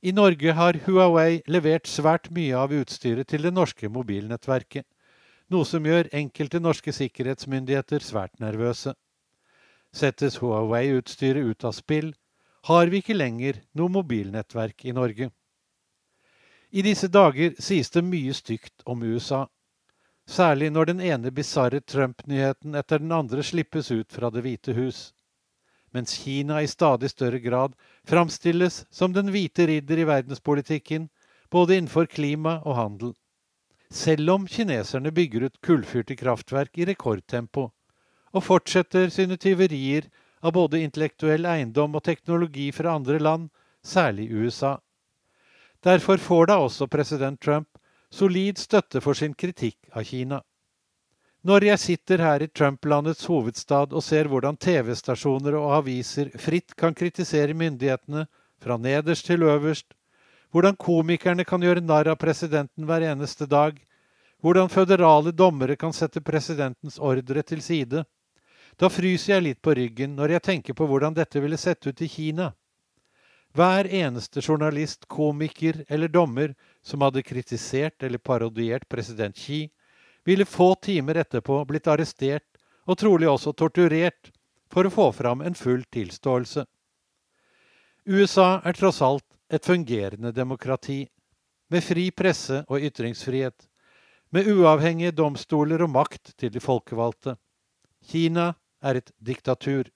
[0.02, 4.84] I Norge har Huawei levert svært mye av utstyret til det norske mobilnettverket,
[5.52, 8.94] noe som gjør enkelte norske sikkerhetsmyndigheter svært nervøse.
[9.92, 12.12] Settes Huawei-utstyret ut av spill,
[12.66, 15.30] har vi ikke lenger noe mobilnettverk i Norge.
[16.70, 19.46] I disse dager sies det mye stygt om USA,
[20.26, 25.12] Særlig når den ene bisarre Trump-nyheten etter den andre slippes ut fra Det hvite hus.
[25.94, 31.08] Mens Kina i stadig større grad framstilles som den hvite ridder i verdenspolitikken,
[31.50, 33.14] både innenfor klima og handel.
[33.90, 37.70] Selv om kineserne bygger ut kullfyrte kraftverk i rekordtempo,
[38.34, 40.08] og fortsetter sine tyverier
[40.42, 43.48] av både intellektuell eiendom og teknologi fra andre land,
[43.84, 44.76] særlig USA.
[45.84, 47.68] Derfor får da også president Trump
[48.10, 50.40] solid støtte for sin kritikk av Kina.
[51.46, 56.94] Når jeg sitter her i Trump-landets hovedstad og ser hvordan TV-stasjoner og aviser fritt kan
[56.94, 58.24] kritisere myndighetene
[58.62, 59.94] fra nederst til øverst,
[60.56, 63.76] hvordan komikerne kan gjøre narr av presidenten hver eneste dag,
[64.40, 68.06] hvordan føderale dommere kan sette presidentens ordre til side,
[68.80, 72.00] da fryser jeg litt på ryggen når jeg tenker på hvordan dette ville sett ut
[72.00, 72.54] i Kina.
[73.52, 79.66] Hver eneste journalist, komiker eller dommer som hadde kritisert eller parodiert president Xi,
[80.24, 82.48] ville få timer etterpå blitt arrestert
[82.88, 84.32] og trolig også torturert
[84.72, 86.64] for å få fram en full tilståelse.
[88.06, 91.06] USA er tross alt et fungerende demokrati,
[91.70, 93.66] med fri presse og ytringsfrihet,
[94.30, 97.36] med uavhengige domstoler og makt til de folkevalgte.
[98.06, 99.88] Kina er et diktatur.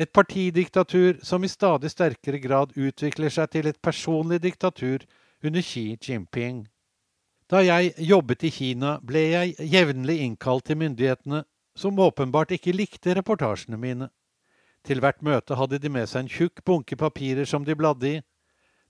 [0.00, 5.04] Et partidiktatur som i stadig sterkere grad utvikler seg til et personlig diktatur
[5.44, 6.66] under Xi Jinping.
[7.50, 11.42] Da jeg jobbet i Kina, ble jeg jevnlig innkalt til myndighetene,
[11.76, 14.08] som åpenbart ikke likte reportasjene mine.
[14.86, 18.20] Til hvert møte hadde de med seg en tjukk bunke papirer som de bladde i.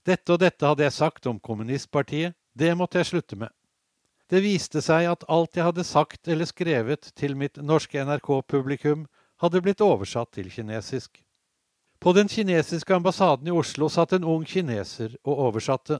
[0.07, 3.51] Dette og dette hadde jeg sagt om kommunistpartiet, det måtte jeg slutte med.
[4.31, 9.05] Det viste seg at alt jeg hadde sagt eller skrevet til mitt norske NRK-publikum,
[9.41, 11.19] hadde blitt oversatt til kinesisk.
[12.01, 15.99] På den kinesiske ambassaden i Oslo satt en ung kineser og oversatte.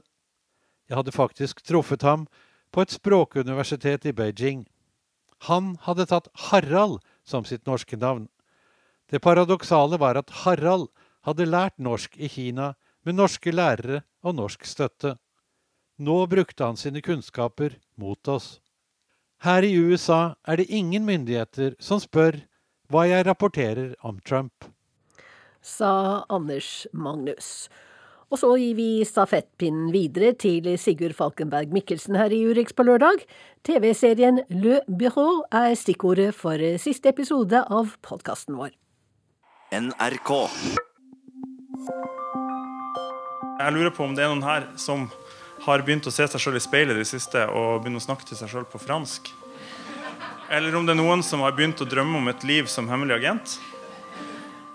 [0.88, 2.26] Jeg hadde faktisk truffet ham
[2.72, 4.64] på et språkuniversitet i Beijing.
[5.46, 8.26] Han hadde tatt Harald som sitt norske navn.
[9.10, 10.88] Det paradoksale var at Harald
[11.26, 12.72] hadde lært norsk i Kina
[13.06, 15.16] med norske lærere og norsk støtte.
[16.02, 18.58] Nå brukte han sine kunnskaper mot oss.
[19.42, 22.38] Her i USA er det ingen myndigheter som spør
[22.92, 24.68] hva jeg rapporterer om Trump.
[25.62, 27.68] Sa Anders Magnus.
[28.32, 33.26] Og så gir vi stafettpinnen videre til Sigurd Falkenberg Mikkelsen her i Urix på lørdag.
[33.66, 38.72] TV-serien Le Bureau er stikkordet for siste episode av podkasten vår.
[39.76, 40.32] NRK.
[43.58, 45.04] Jeg lurer på om det er noen her som
[45.62, 48.26] har begynt å se seg sjøl i speilet i det siste og begynne å snakke
[48.26, 49.28] til seg sjøl på fransk.
[50.52, 53.20] Eller om det er noen som har begynt å drømme om et liv som hemmelig
[53.20, 53.58] agent.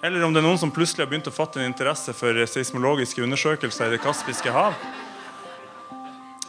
[0.06, 3.24] Eller om det er noen som plutselig har begynt å fatte en interesse for seismologiske
[3.26, 4.78] undersøkelser i Det kaspiske hav.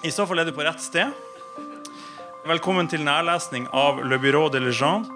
[0.04, 1.10] I så fall er du på rett sted.
[2.46, 5.10] Velkommen til nærlesning av Le Bureau de Legende.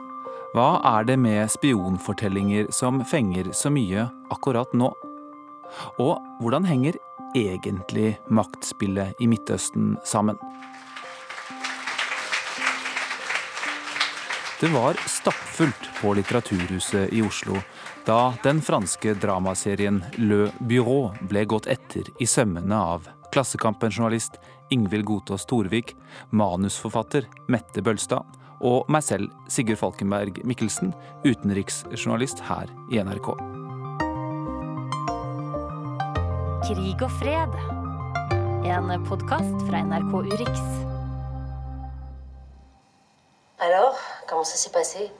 [0.52, 4.90] Hva er det med spionfortellinger som fenger så mye akkurat nå?
[6.02, 6.98] Og hvordan henger
[7.36, 10.38] egentlig maktspillet i Midtøsten sammen?
[14.62, 17.56] Det var stappfullt på Litteraturhuset i Oslo
[18.06, 24.38] da den franske dramaserien Le Bureau ble gått etter i sømmene av Klassekampen-journalist
[24.70, 25.96] Ingvild Godtås Torvik,
[26.30, 30.94] manusforfatter Mette Bølstad og meg selv, Sigurd Falkenberg Mikkelsen,
[31.26, 33.51] utenriksjournalist her i NRK.
[36.62, 37.54] Krig og fred.
[38.70, 40.60] En podkast fra NRK Urix.
[43.58, 43.98] Alors,
[44.28, 45.10] comment ça s'est passé?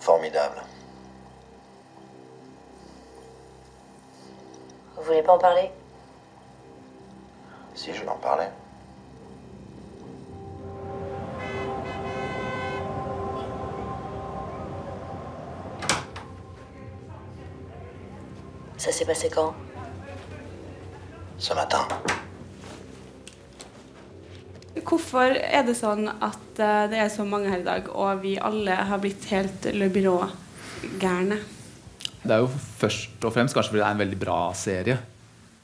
[0.00, 0.62] Formidable.
[4.96, 5.70] Vous voulez pas en parler?
[7.74, 8.48] Si je vais en parler.
[18.84, 19.54] Ça s'est passé quand
[21.38, 21.86] Ce matin.
[24.84, 28.34] Hvorfor er det sånn at eh, det er så mange her i dag, og vi
[28.36, 31.38] alle har blitt helt Le Byrå-gærne?
[32.24, 34.98] Det er jo først og fremst kanskje fordi det er en veldig bra serie.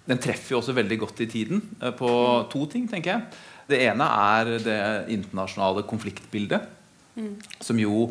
[0.08, 2.10] Den treffer jo også veldig godt i tiden eh, på
[2.52, 3.40] to ting, tenker jeg.
[3.70, 4.80] Det ene er det
[5.18, 6.76] internasjonale konfliktbildet,
[7.18, 7.32] Mm.
[7.58, 8.04] som jo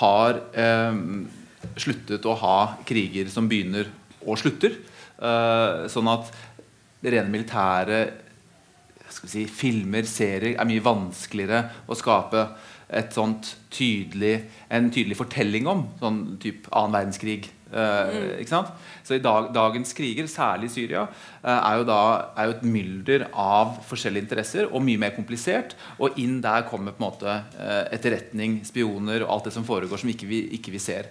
[0.00, 0.94] har eh,
[1.76, 2.54] sluttet å ha
[2.88, 3.90] kriger som begynner
[4.26, 4.78] og slutter.
[5.18, 6.32] Eh, sånn at
[7.02, 8.00] det rene militære
[9.10, 12.48] si, filmer, serier, er mye vanskeligere å skape
[12.88, 14.38] et sånt tydelig,
[14.72, 15.86] en tydelig fortelling om.
[16.00, 17.48] Sånn type annen verdenskrig.
[17.68, 18.40] Eh, Mm.
[18.40, 18.68] ikke sant?
[19.04, 21.02] Så i dag, dagens kriger, særlig i Syria,
[21.44, 25.74] eh, er jo da er jo et mylder av forskjellige interesser og mye mer komplisert.
[26.00, 29.98] Og inn der kommer på en måte eh, etterretning, spioner og alt det som foregår
[29.98, 31.10] som ikke vi ikke vi ser.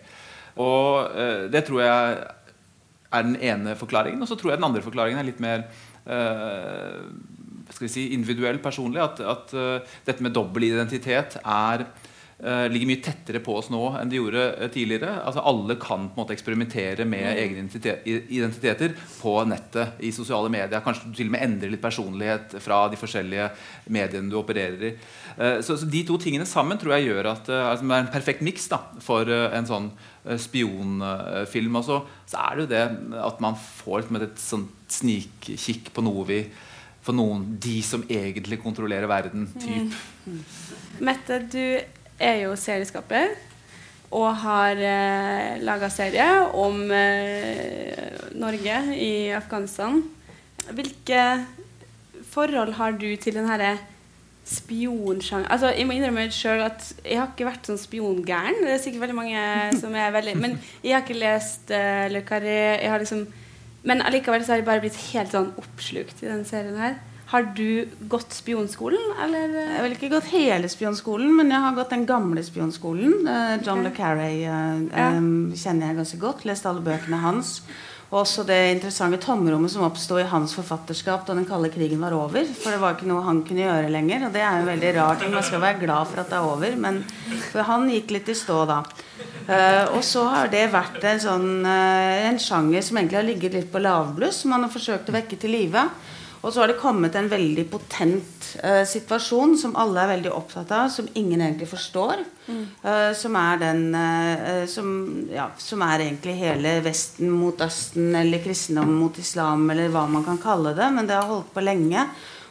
[0.57, 2.27] Og eh, det tror jeg
[3.11, 4.21] er den ene forklaringen.
[4.21, 5.65] Og så tror jeg den andre forklaringen er litt mer
[6.07, 7.03] uh,
[7.71, 9.01] skal vi si, individuell, personlig.
[9.03, 11.87] At, at uh, dette med dobbel identitet er,
[12.69, 15.15] ligger mye tettere på oss nå enn de gjorde eh, tidligere.
[15.25, 17.39] Altså Alle kan på en måte eksperimentere med Mm.
[17.41, 20.83] egne identiteter på nettet, i sosiale medier.
[20.85, 23.49] Kanskje du til og med endre litt personlighet fra de forskjellige
[23.89, 24.93] mediene du opererer i.
[25.39, 28.05] Eh, Så, så de to tingene sammen tror jeg gjør at eh, altså, det er
[28.05, 28.69] en perfekt miks
[29.01, 29.91] for eh, en sånn
[30.29, 31.75] eh, spionfilm.
[31.75, 32.85] Og så, så er det jo det
[33.23, 36.43] at man får med et sånt snikkikk på noe vi
[37.01, 39.47] for noen De som egentlig kontrollerer verden.
[39.57, 39.93] Typ.
[40.27, 40.41] Mm.
[41.07, 41.79] Mette, du
[42.19, 43.35] er jo serieskaper
[44.15, 48.07] og har eh, laga serie om eh,
[48.39, 49.99] Norge i Afghanistan.
[50.71, 51.23] Hvilke
[52.31, 53.77] forhold har du til den herre
[54.47, 58.61] spionsjanger Altså, jeg må innrømme sjøl at jeg har ikke vært sånn spiongæren.
[58.63, 59.41] Det er sikkert veldig mange
[59.81, 60.55] som er veldig Men
[60.85, 62.79] jeg har ikke lest uh, Le Carré.
[62.79, 63.25] Jeg har liksom
[63.87, 66.95] Men allikevel så har jeg bare blitt helt sånn oppslukt i den serien her.
[67.27, 69.51] Har du gått spionskolen, eller?
[69.51, 73.27] Jeg har ikke gått hele spionskolen, men jeg har gått den gamle spionskolen.
[73.27, 73.89] Eh, John okay.
[73.89, 75.09] le Carrey eh, Ja.
[75.17, 76.45] um, kjenner jeg ganske godt.
[76.47, 77.59] Lest alle bøkene hans.
[78.07, 82.15] Og også det interessante tomrommet som oppsto i hans forfatterskap da den kalde krigen var
[82.15, 82.47] over.
[82.47, 84.29] For det var ikke noe han kunne gjøre lenger.
[84.29, 85.25] Og det er jo veldig rart.
[85.27, 86.77] Man skal være glad for at det er over.
[86.79, 87.03] Men
[87.51, 88.85] for han gikk litt i stå da.
[89.47, 93.59] Uh, og så har det vært en, sånn, uh, en sjanger som egentlig har ligget
[93.59, 95.83] litt på lavbluss, som han har forsøkt å vekke til live.
[96.41, 100.71] Og så har det kommet en veldig potent eh, situasjon som alle er veldig opptatt
[100.75, 102.23] av, som ingen egentlig forstår.
[102.47, 102.63] Mm.
[102.83, 104.87] Eh, som er den eh, som,
[105.33, 110.25] ja, som er egentlig hele Vesten mot Østen, eller kristendom mot islam, eller hva man
[110.27, 110.89] kan kalle det.
[110.93, 112.05] Men det har holdt på lenge.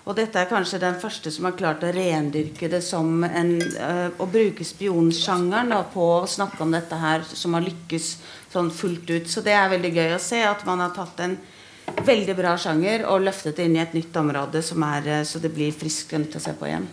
[0.06, 4.06] Og dette er kanskje den første som har klart å rendyrke det som en eh,
[4.14, 8.12] Å bruke spionsjangeren da, på å snakke om dette her, som har lykkes
[8.52, 9.30] sånn fullt ut.
[9.30, 11.38] Så det er veldig gøy å se at man har tatt en
[12.06, 15.40] veldig bra sjanger og løftet det inn i et nytt område som er, eh, så
[15.42, 16.88] det blir friskt og nytt å se på igjen.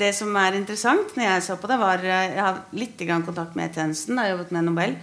[0.00, 3.56] Det som er interessant når jeg så på det, var eh, Jeg har litt kontakt
[3.56, 4.18] med E-tjenesten.
[4.18, 4.96] Har jobbet med Nobel.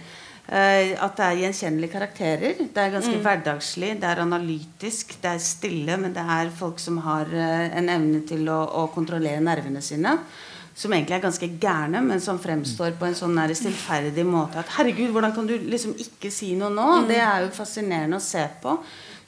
[0.48, 2.54] Eh, at det er gjenkjennelige karakterer.
[2.58, 3.22] Det er ganske Mm.
[3.22, 8.26] hverdagslig, det er analytisk, det er stille, men det er folk som har en evne
[8.26, 10.18] til å, å kontrollere nervene sine.
[10.74, 15.10] Som egentlig er ganske gærne, men som fremstår på en sånn stillferdig måte at herregud,
[15.10, 17.02] hvordan kan du liksom ikke si noe nå?
[17.02, 17.08] Mm.
[17.08, 18.78] Det er jo fascinerende å se på.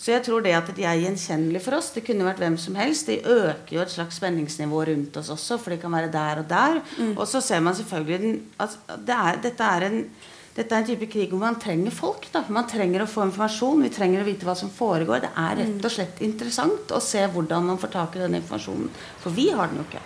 [0.00, 2.76] Så jeg tror det at de er gjenkjennelige for oss, det kunne vært hvem som
[2.80, 3.10] helst.
[3.10, 6.46] De øker jo et slags spenningsnivå rundt oss også, for de kan være der og
[6.48, 6.80] der.
[6.96, 7.16] Mm.
[7.18, 10.04] Og så ser man selvfølgelig den, at det er, dette er en
[10.50, 12.26] dette er en type krig hvor man trenger folk.
[12.32, 12.42] Da.
[12.50, 13.84] Man trenger å få informasjon.
[13.86, 15.22] Vi trenger å vite hva som foregår.
[15.22, 18.90] Det er rett og slett interessant å se hvordan man får tak i den informasjonen.
[19.22, 20.02] For vi har den jo ikke.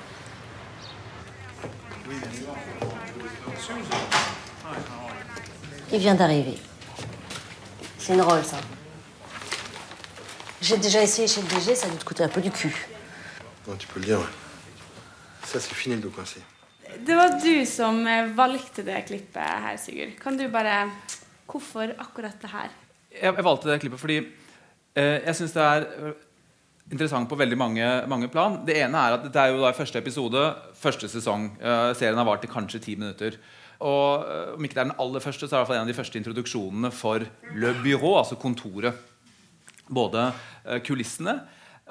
[5.90, 6.58] Il vient d'arriver.
[7.98, 8.73] C'est une rôle, hein.
[10.66, 12.74] J'ai déjà essayé chez le DG, ça doit te coûter un peu du cul.
[13.68, 14.32] Non, tu peux le dire, ouais.
[15.44, 16.40] Ça, c'est fini le dos coincé.
[17.06, 20.14] Det var du som eh, valgte det klippet her, Sigurd.
[20.22, 20.88] Kan du bare
[21.50, 22.70] Hvorfor akkurat det her?
[23.14, 24.16] jeg, jeg valgte det klippet fordi
[24.96, 26.14] eh, jeg syns det er eh,
[26.92, 28.56] interessant på veldig mange, mange plan.
[28.66, 30.44] Det ene er at det er jo da første episode,
[30.80, 31.50] første sesong.
[31.60, 33.36] Eh, serien har vart i kanskje ti minutter.
[33.84, 35.80] Og eh, Om ikke det er den aller første, så er det i hvert fall
[35.82, 37.26] en av de første introduksjonene for
[37.58, 38.94] Le Bureau, altså kontoret.
[39.88, 40.30] Både
[40.64, 41.40] eh, kulissene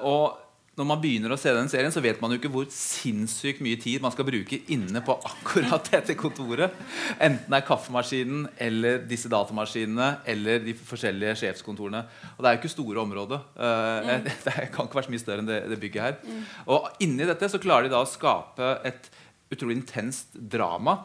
[0.02, 0.40] og
[0.74, 3.78] når man begynner å se den serien, så vet man jo ikke hvor sinnssykt mye
[3.78, 6.74] tid man skal bruke inne på akkurat dette kontoret.
[7.14, 12.02] Enten det er kaffemaskinen eller disse datamaskinene eller de forskjellige sjefskontorene.
[12.34, 13.46] Og det er jo ikke store områder.
[13.54, 14.10] Eh.
[14.44, 16.18] Det kan ikke være så mye større enn det, det bygget her.
[16.26, 16.42] Mm.
[16.74, 19.06] Og inni dette så klarer de da å skape et
[19.54, 21.04] utrolig intenst drama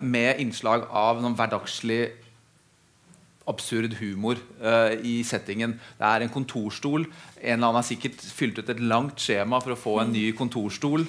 [0.00, 2.06] med innslag av noen hverdagslig
[3.50, 5.76] absurd humor uh, i settingen.
[5.98, 7.06] Det er en kontorstol.
[7.40, 10.30] En eller annen har sikkert fylt ut et langt skjema for å få en ny
[10.36, 11.06] kontorstol.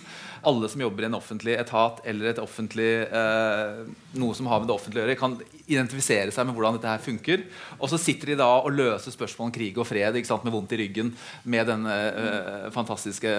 [0.47, 3.83] Alle som jobber i en offentlig etat eller et offentlig, uh,
[4.17, 5.35] noe som har med det offentlige å gjøre, kan
[5.71, 7.45] identifisere seg med hvordan dette her funker.
[7.77, 10.73] Og så sitter de da og løser spørsmål om krig og fred sant, med vondt
[10.75, 11.13] i ryggen
[11.51, 13.35] med den uh, fantastiske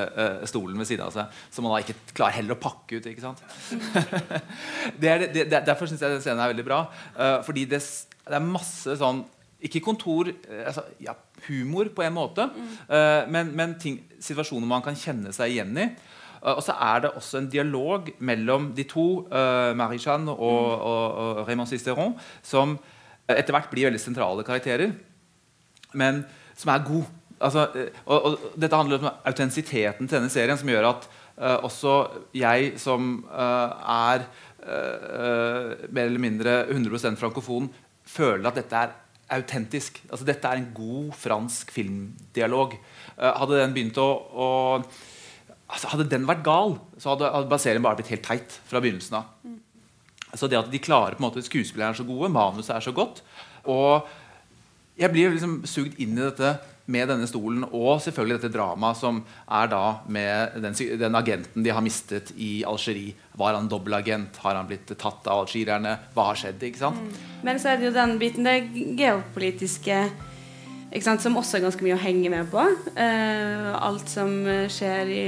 [0.49, 3.11] stolen ved siden av seg, som man da ikke klarer heller å pakke ut.
[3.11, 3.43] ikke sant?
[5.03, 6.85] det er, det, det, derfor syns jeg den scenen er veldig bra.
[7.47, 7.83] fordi det,
[8.29, 9.25] det er masse sånn
[9.63, 11.15] Ikke kontor eh, altså, ja,
[11.47, 12.49] Humor på en måte,
[12.87, 15.89] eh, men, men ting, situasjoner man kan kjenne seg igjen i.
[16.43, 21.19] Uh, og så er det også en dialog mellom de to, uh, Marie-Jeanne og, og,
[21.23, 22.77] og Raymond Sisteron, som
[23.31, 24.95] etter hvert blir veldig sentrale karakterer,
[25.95, 26.25] men
[26.59, 27.11] som er god.
[27.43, 27.67] Altså,
[28.07, 31.07] og, og dette handler om autentisiteten til denne serien, som gjør at
[31.39, 31.95] uh, også
[32.39, 33.73] jeg som uh,
[34.11, 34.27] er
[34.63, 37.71] uh, mer eller mindre 100% frankofon,
[38.09, 38.95] føler at dette er
[39.33, 40.03] autentisk.
[40.11, 42.77] Altså, dette er en god fransk filmdialog.
[43.17, 44.49] Eh, hadde den begynt å, å
[45.73, 49.21] altså, Hadde den vært gal, så hadde, hadde serien bare blitt helt teit fra begynnelsen
[49.23, 49.31] av.
[50.37, 52.93] Så det at de klarer på en måte Skuespillerne er så gode, manuset er så
[52.97, 53.21] godt.
[53.69, 54.09] Og
[55.01, 56.55] jeg blir liksom sugd inn i dette
[56.91, 61.75] med denne stolen og selvfølgelig dette dramaet som er da med den, den agenten de
[61.75, 63.15] har mistet i Algerie.
[63.39, 64.41] Var han dobbeltagent?
[64.43, 65.95] Har han blitt tatt av algerierne?
[66.17, 66.63] Hva har skjedd?
[66.67, 67.23] ikke sant?
[67.47, 68.59] Men så er det jo den biten, det
[68.99, 70.01] geopolitiske,
[70.93, 72.65] ikke sant, som også er ganske mye å henge med på.
[72.99, 74.35] Uh, alt som
[74.73, 75.25] skjer i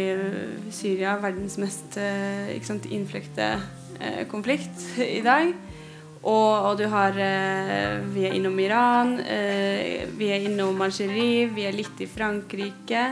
[0.74, 2.50] Syria, verdens mest uh,
[2.92, 5.54] innfløkte uh, konflikt i dag.
[6.24, 11.66] Og, og du har eh, Vi er innom Iran, eh, vi er innom Algerie, vi
[11.68, 13.02] er litt i Frankrike.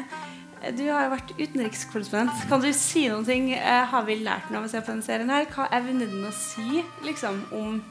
[0.63, 2.47] Eh, Du har jo vært utenrikskorrespondent.
[2.49, 3.51] Kan du si noen ting?
[3.53, 5.29] Eh, har vi lært noe av å se på denne serien?
[5.35, 5.45] her?
[5.53, 7.83] Hva evner den å si liksom, om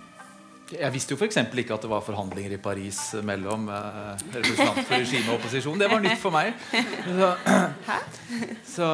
[0.71, 1.35] Jeg visste jo f.eks.
[1.51, 5.77] ikke at det var forhandlinger i Paris mellom eh, representanter for regime og opposisjon.
[5.83, 6.53] Det var nytt for meg.
[7.11, 7.33] Så,
[8.77, 8.87] så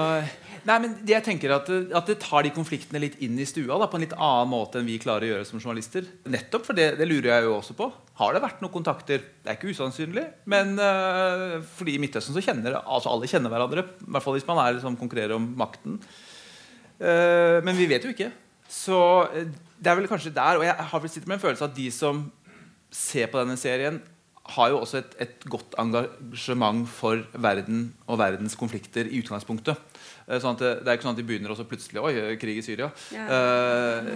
[0.67, 3.87] Nei, men Jeg tenker at at det tar de konfliktene litt inn i stua da,
[3.87, 6.07] på en litt annen måte enn vi klarer å gjøre som journalister.
[6.27, 7.87] Nettopp for det, det lurer jeg jo også på.
[8.19, 9.23] Har det vært noen kontakter?
[9.43, 10.25] Det er ikke usannsynlig.
[10.51, 13.85] Men uh, fordi i Midtøsten så kjenner altså alle kjenner hverandre.
[14.03, 16.01] I hvert fall hvis man er liksom, konkurrerer om makten.
[16.99, 18.33] Uh, men vi vet jo ikke.
[18.67, 18.99] Så
[19.31, 19.47] eh,
[19.79, 20.59] det er vel kanskje der.
[20.59, 22.25] Og jeg har vel sittet med en følelse av at de som
[22.93, 24.01] ser på denne serien,
[24.47, 29.79] har jo også et, et godt engasjement for verden og verdens konflikter i utgangspunktet.
[30.27, 32.89] Sånn det, det er ikke sånn at de begynner også plutselig Oi, krig i Syria.
[33.15, 33.27] Ja.
[33.31, 34.09] Eh,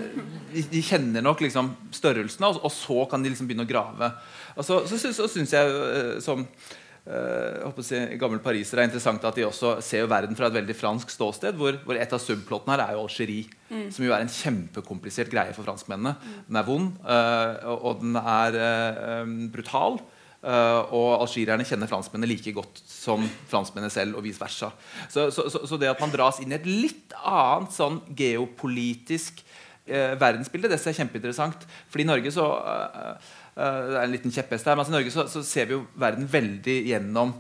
[0.52, 4.12] de, de kjenner nok liksom størrelsen, og, og så kan de liksom begynne å grave.
[4.58, 9.24] Og så, så, så, så syns jeg eh, som uh, si, gammel pariser er interessant
[9.24, 12.76] at de også ser verden fra et veldig fransk ståsted, hvor, hvor et av subplottene
[12.76, 13.48] her er jo Algerie.
[13.72, 13.88] Mm.
[13.96, 16.18] Som jo er en kjempekomplisert greie for franskmennene.
[16.50, 20.02] Den er vond, uh, og, og den er uh, brutal.
[20.44, 24.72] Eh, og algerierne kjenner franskmennene like godt som franskmennene selv, og vice versa.
[25.08, 29.44] Så, så, så, så det at man dras inn i et litt annet sånn geopolitisk
[29.86, 31.68] eh, verdensbilde, det ser er kjempeinteressant.
[31.90, 34.76] fordi i Norge så eh, Uh, det er en liten kjepphest her.
[34.76, 37.34] Men altså, i Norge så, så, ser vi jo verden veldig gjennom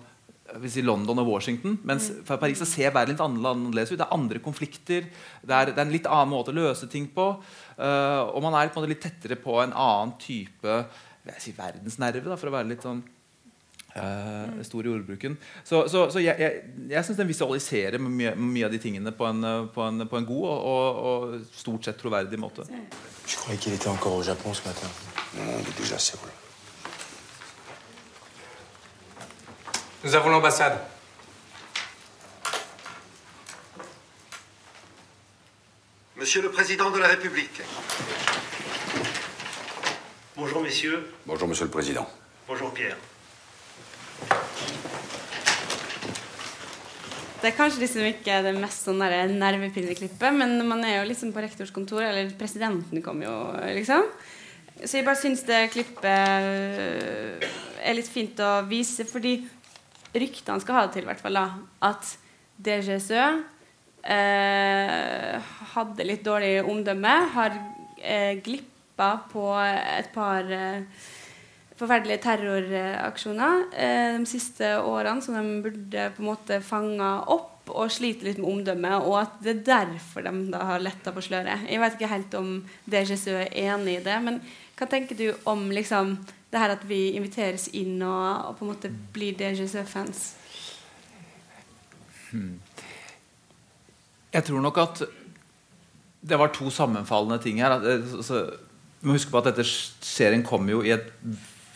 [0.67, 1.77] si London og Washington.
[1.87, 2.23] Mens mm.
[2.27, 3.99] fra Paris så ser verden litt annerledes ut.
[4.01, 5.07] Det er andre konflikter.
[5.39, 7.29] Det er, det er en litt annen måte å løse ting på.
[7.77, 10.81] Uh, og man er på litt tettere på en annen type
[11.39, 13.01] si, verdensnerve, da, for å være litt sånn
[13.95, 15.37] uh, stor i ordbruken.
[15.63, 19.27] Så, så, så jeg, jeg, jeg syns den visualiserer mye, mye, av de tingene på
[19.29, 22.67] en, på en, på en god og, og, og, stort sett troverdig måte.
[23.27, 24.87] Je croyais qu'il était encore au Japon ce matin.
[25.37, 26.29] Non, il est déjà à Séoul.
[30.03, 30.79] Nous avons l'ambassade.
[36.17, 37.61] Monsieur le Président de la République.
[40.33, 41.03] Bonjour, messieurs.
[41.25, 42.07] Bonjour, Monsieur le Président.
[42.47, 42.95] Bonjour, Pierre.
[47.41, 51.33] Det er kanskje liksom ikke det mest sånn nervepirrende klippet, men man er jo liksom
[51.35, 53.35] på rektors kontor, eller presidenten kommer jo,
[53.75, 54.07] liksom.
[54.85, 59.35] Så jeg bare syns det klippet er litt fint å vise, fordi
[60.15, 61.47] ryktene skal ha det til, i hvert fall, da,
[61.91, 62.15] at
[62.55, 63.25] DGSØ
[64.15, 67.57] eh, hadde litt dårlig omdømme, har
[67.99, 68.37] eh,
[68.91, 70.83] glippa på et par eh,
[71.77, 77.91] forferdelige terroraksjoner eh, de siste årene som de burde på en måte fanga opp og
[77.91, 81.67] slite litt med omdømmet, og at det er derfor de da har letta på sløret.
[81.69, 84.41] Jeg vet ikke helt om DGSØ er enig i det, men
[84.77, 86.17] hva tenker du om liksom,
[86.51, 90.33] det her at vi inviteres inn og, og på en måte blir DGSØ-fans?
[92.31, 92.59] Hmm.
[94.33, 95.03] Jeg tror nok at
[96.21, 97.77] det var to sammenfallende ting her.
[97.77, 98.49] Altså,
[99.01, 101.09] vi må huske på at dette serien kommer jo i et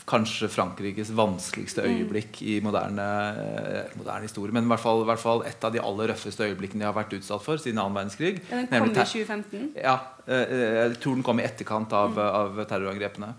[0.06, 1.94] kanskje Frankrikes vanskeligste mm.
[1.94, 3.06] øyeblikk i moderne,
[3.42, 4.54] eh, moderne historie.
[4.54, 6.94] Men i hvert, fall, i hvert, fall, et av de aller røffeste øyeblikkene de har
[6.94, 8.38] vært utsatt for siden annen verdenskrig.
[8.52, 9.72] Ja, den kom i 2015?
[9.82, 9.96] Ja.
[10.28, 12.22] Eh, jeg tror den kom i etterkant av, mm.
[12.42, 13.32] av terrorangrepene.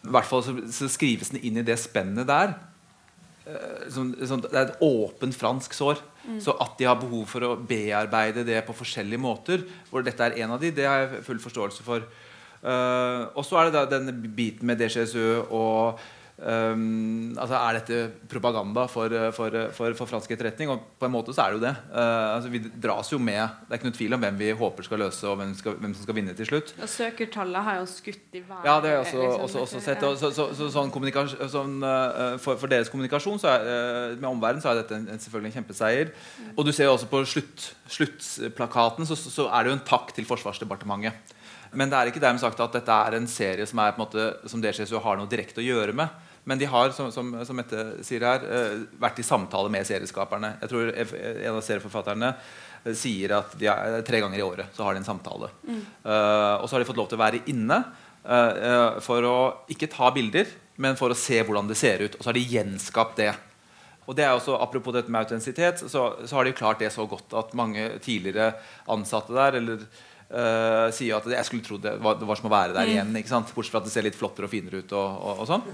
[0.00, 2.56] I hvert fall så, så, skrives den inn i det spennet der.
[3.94, 6.02] Som, eh, som, det er et åpent fransk sår.
[6.24, 6.40] Mm.
[6.42, 9.62] Så at de har behov for å bearbeide det på forskjellige måter,
[9.92, 12.10] hvor dette er en av de, det har jeg full forståelse for.
[12.60, 16.00] Uh, og så er det da denne biten med DCSU og
[16.40, 20.68] um, altså Er dette propaganda for, for, for, for, fransk etterretning?
[20.72, 21.72] Og på en måte så er det jo det.
[21.88, 24.86] Uh, altså vi dras jo med Det er ikke noe tvil om hvem vi håper
[24.86, 26.74] skal løse, og hvem, skal, hvem som skal vinne til slutt.
[26.76, 28.68] Og søkertallet har jo skutt i været.
[28.68, 30.06] Ja, det har jeg også, liksom, også, også sett.
[30.10, 30.94] Og, så, så, så, sånn
[31.56, 35.54] sånn, uh, for, deres kommunikasjon så er, med omverdenen så er dette en, en, selvfølgelig
[35.54, 36.12] en kjempeseier.
[36.12, 36.54] Mm.
[36.56, 40.12] Og du ser jo også på slutt, sluttplakaten så, så er det jo en takk
[40.16, 41.36] til Forsvarsdepartementet.
[41.72, 44.06] Men det er ikke dermed sagt at dette er en serie som, er, på en
[44.06, 46.26] måte, som DCSU har noe direkte å gjøre med.
[46.48, 50.54] Men de har som, som, som Mette sier her, uh, vært i samtale med serieskaperne.
[50.62, 54.86] Jeg tror En av serieforfatterne uh, sier at de er, tre ganger i året så
[54.86, 55.52] har de en samtale.
[55.68, 55.82] Mm.
[56.06, 57.82] Uh, og så har de fått lov til å være inne
[59.00, 59.36] for å
[59.72, 60.44] ikke ta bilder,
[60.84, 62.18] men for å se hvordan det ser ut.
[62.18, 63.30] Og så har de gjenskapt det.
[64.04, 67.06] Og det er også, Apropos dette med autentisitet, så, så har de klart det så
[67.08, 68.50] godt at mange tidligere
[68.92, 69.86] ansatte der eller
[70.30, 72.92] Uh, sier at jeg skulle tro det det var som å være der mm.
[72.92, 73.16] igjen.
[73.18, 73.50] ikke sant?
[73.54, 74.92] Bortsett fra at det ser litt flottere og finere ut.
[74.94, 75.64] og, og, og sånn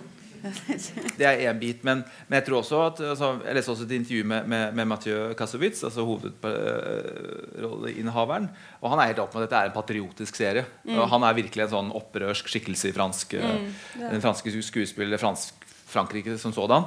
[1.19, 1.85] Det er én bit.
[1.87, 4.87] Men, men, jeg tror også at altså, Jeg leste også et intervju med, med, med
[4.89, 8.47] Mathieu Kassowitz, altså hovedrolleinnehaveren.
[8.83, 10.65] Og han er helt opp med at dette er en patriotisk serie.
[10.85, 10.97] Mm.
[10.99, 13.67] Og han er virkelig en sånn opprørsk skikkelse i fransk, mm.
[14.07, 15.53] den franske skuespiller, fransk,
[15.87, 16.83] Frankrike som sådan.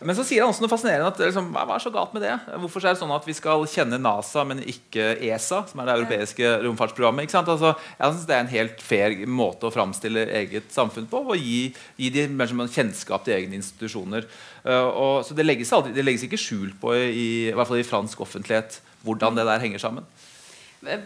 [0.00, 1.10] Men så sier han også noe fascinerende.
[1.12, 2.32] at liksom, Hva er så galt med det?
[2.62, 5.96] Hvorfor er det sånn at vi skal kjenne NASA, men ikke ESA, som er det
[5.98, 7.26] europeiske romfartsprogrammet?
[7.26, 7.52] ikke sant?
[7.52, 11.22] Altså, jeg synes Det er en helt fair måte å framstille eget samfunn på.
[11.30, 14.26] Og gi, gi de kjennskap til egne institusjoner.
[14.64, 17.82] Uh, og, så det legges, aldri, det legges ikke skjul på, i, i hvert fall
[17.82, 20.06] i fransk offentlighet, hvordan det der henger sammen.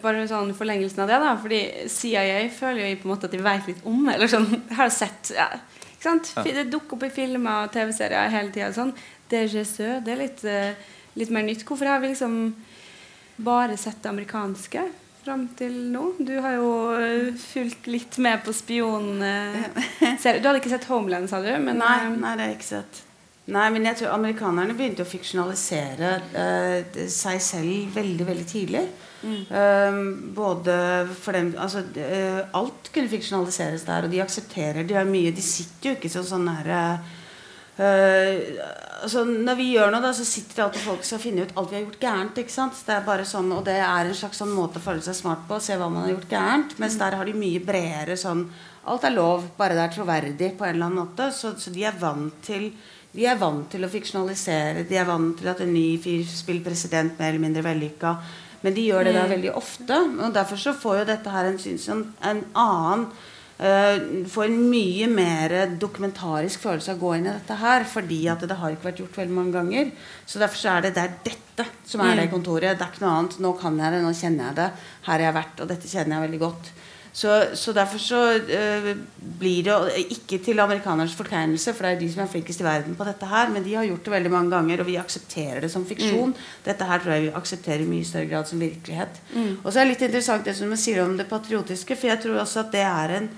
[0.03, 1.35] Bare sånn forlengelsen av det, da.
[1.39, 1.61] Fordi
[1.93, 4.17] CIA føler jo på en måte at de vet litt om det.
[4.17, 5.49] eller sånn, Jeg har sett ja.
[6.03, 8.71] Det dukker opp i filmer og TV-serier hele tida.
[8.75, 8.95] Sånn.
[9.29, 11.67] DGSØ, det er litt, uh, litt, mer nytt.
[11.69, 12.39] Hvorfor har vi liksom
[13.45, 14.87] bare sett det amerikanske
[15.25, 16.15] fram til nå?
[16.19, 19.77] Du har jo uh, fulgt litt med på spionserien.
[20.01, 21.51] Uh, du hadde ikke sett Homeland, sa du?
[21.61, 23.05] Men, nei, nei, det har jeg ikke sett.
[23.49, 26.19] Nei, men jeg tror Amerikanerne begynte å fiksjonalisere
[27.09, 28.83] seg selv veldig, veldig tidlig.
[29.19, 30.35] Mm.
[30.35, 30.75] både
[31.19, 35.91] for dem altså, uh, Alt kunne fiksjonaliseres der, og de aksepterer De, mye, de sitter
[35.91, 36.83] jo ikke sånn sånn herre
[37.81, 41.47] uh, altså, Når vi gjør noe, da, så sitter det alltid folk som skal finne
[41.47, 42.39] ut alt vi har gjort gærent.
[42.43, 42.79] ikke sant?
[42.87, 45.47] Det er bare sånn, Og det er en slags sånn måte å føle seg smart
[45.49, 46.77] på, se hva man har gjort gærent.
[46.79, 47.03] Mens mm.
[47.03, 48.47] der har de mye bredere sånn
[48.89, 51.29] Alt er lov, bare det er troverdig på en eller annen måte.
[51.35, 52.71] Så, så de er vant til
[53.09, 54.85] de er vant til å fiksjonalisere.
[54.87, 55.97] De er vant til at en ny
[56.29, 58.13] spiller president mer eller mindre vellykka.
[58.65, 59.33] Men de gjør det da mm.
[59.37, 59.99] veldig ofte.
[60.27, 61.59] Og derfor så får jo dette her en,
[61.95, 63.11] en, en annen
[63.59, 65.53] Uh, får en mye mer
[65.83, 67.83] dokumentarisk følelse av å gå inn i dette her.
[67.91, 69.91] Fordi at det har ikke vært gjort veldig mange ganger.
[70.23, 72.35] Så derfor så er det, det er dette som er det Mm.
[72.37, 72.79] kontoret.
[72.79, 73.41] Det er ikke noe annet.
[73.43, 74.69] Nå kan jeg det, nå kjenner jeg det.
[75.09, 76.71] Her har jeg vært, og dette kjenner jeg veldig godt.
[77.19, 78.91] Så, så derfor så uh,
[79.41, 79.77] blir det
[80.15, 83.27] Ikke til amerikanernes fortegnelse, for det er de som er flinkest i verden på dette
[83.27, 86.31] her, men de har gjort det veldig mange ganger, og vi aksepterer det som fiksjon.
[86.31, 86.49] Mm.
[86.69, 89.19] Dette her tror jeg vi aksepterer i mye større grad som virkelighet.
[89.35, 89.51] Mm.
[89.65, 92.23] Og så er det litt interessant det som du sier om det patriotiske, for jeg
[92.23, 93.31] tror også at det er en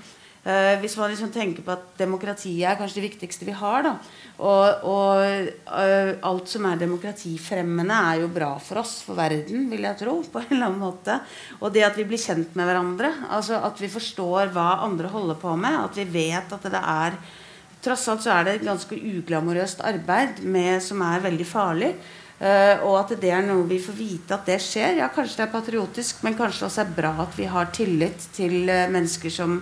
[0.44, 3.96] eh, Hvis man liksom tenker på at demokratiet er kanskje det viktigste vi har, da,
[4.40, 9.84] og, og uh, alt som er demokratifremmende, er jo bra for oss, for verden, vil
[9.84, 11.18] jeg tro, på en eller annen måte.
[11.60, 15.36] Og det at vi blir kjent med hverandre, altså at vi forstår hva andre holder
[15.40, 17.20] på med, at vi vet at det er
[17.80, 21.94] Tross alt så er det et ganske uglamorøst arbeid med, som er veldig farlig.
[22.36, 24.98] Uh, og at det er noe vi får vite at det skjer.
[24.98, 28.68] Ja, kanskje det er patriotisk, men kanskje også er bra at vi har tillit til
[28.68, 29.56] mennesker, som,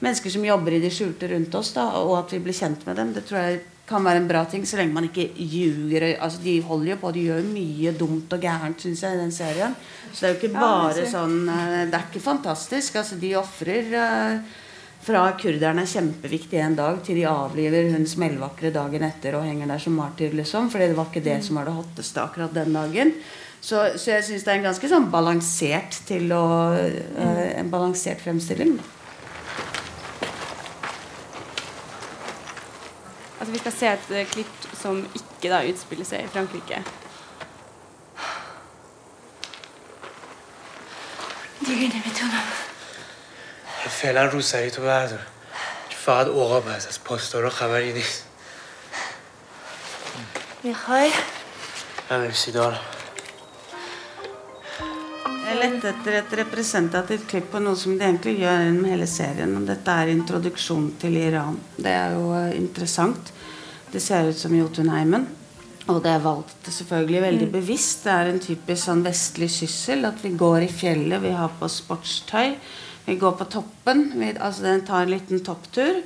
[0.00, 2.98] mennesker som jobber i det skjulte rundt oss, da, og at vi blir kjent med
[3.00, 3.12] dem.
[3.16, 6.06] Det tror jeg kan være en bra ting, så lenge man ikke ljuger.
[6.22, 9.34] Altså, de holder jo på, de gjør mye dumt og gærent, syns jeg, i den
[9.34, 9.76] serien.
[10.12, 13.00] Så det er jo ikke bare er sånn eh, Det er ikke fantastisk.
[13.00, 14.56] Altså, de ofrer uh,
[15.00, 19.74] fra kurderne er kjempeviktig en dag, til de avliver hun smellvakre dagen etter og henger
[19.74, 20.70] der som martyr, liksom.
[20.70, 23.14] Fordi det var ikke det som var det hotteste akkurat den dagen.
[23.60, 26.46] Så, så jeg syns det er en ganske sånn balansert til å
[26.78, 28.78] uh, En balansert fremstilling.
[28.78, 28.99] da.
[33.49, 36.83] Altså, vi skal se et eh, klipp som ikke da utspiller seg i Frankrike.
[41.65, 42.43] دیگه نمیتونم
[43.89, 45.19] فعلا روسری تو بردار
[45.89, 48.23] فقط عقاب هست از پاسدارا خبری نیست
[50.63, 51.11] میخوای
[52.11, 52.79] نمیرسی دارم
[55.49, 59.53] Jeg lette etter et representativt klipp på noe som de egentlig gjør med hele serien.
[59.55, 61.55] Og dette er introduksjon til Iran.
[61.77, 63.29] Det er jo eh, interessant.
[63.92, 65.26] Det ser ut som Jotunheimen.
[65.90, 67.52] Og det er valgt selvfølgelig veldig Mm.
[67.52, 68.04] bevisst.
[68.04, 70.04] Det er en typisk sånn vestlig syssel.
[70.06, 72.56] At vi går i fjellet, vi har på sportstøy.
[73.06, 74.12] Vi går på toppen.
[74.16, 76.02] Vi, altså den tar en liten topptur.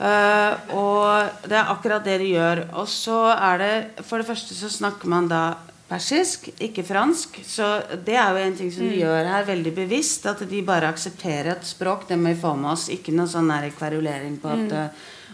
[0.00, 2.62] Uh, og det er akkurat det de gjør.
[2.74, 5.54] Og så er det For det første så snakker man da
[5.90, 7.40] persisk, ikke fransk.
[7.44, 9.00] Så det er jo en ting som de Mm.
[9.02, 10.26] gjør her veldig bevisst.
[10.26, 12.08] At de bare aksepterer et språk.
[12.08, 12.88] Det må vi få med oss.
[12.88, 14.90] Ikke noe sånn kverulering på at, Mm.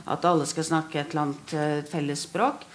[0.07, 2.67] Eh, at alle skal snakke et eller annet felles fellesspråk.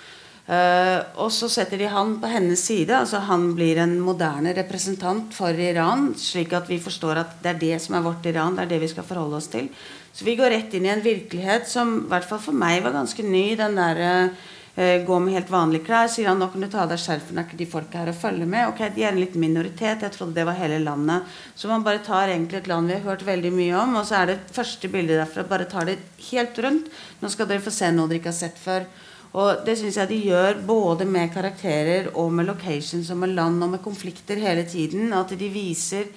[0.52, 2.92] Uh, og så setter de han på hennes side.
[2.92, 7.62] altså Han blir en moderne representant for Iran, slik at vi forstår at det er
[7.62, 8.58] det som er vårt Iran.
[8.58, 9.70] Det er det vi skal forholde oss til.
[10.12, 12.98] Så vi går rett inn i en virkelighet som i hvert fall for meg var
[12.98, 13.54] ganske ny.
[13.56, 16.08] Den der eh, Gå med helt vanlige klær.
[16.08, 18.16] Sier han nå kan du ta av deg skjerfet, Er ikke de folka her å
[18.16, 18.70] følge med?
[18.70, 20.02] Ok, De er en liten minoritet.
[20.06, 21.28] Jeg trodde det var hele landet.
[21.56, 24.22] Så man bare tar egentlig et land vi har hørt veldig mye om, og så
[24.22, 25.44] er det første bildet derfra.
[25.44, 26.00] Bare tar det
[26.32, 26.88] helt rundt.
[27.20, 28.88] Nå skal dere få se noe dere ikke har sett før.
[29.32, 33.64] Og det syns jeg de gjør både med karakterer og med locations og med land
[33.64, 35.14] og med konflikter hele tiden.
[35.16, 36.10] At de viser,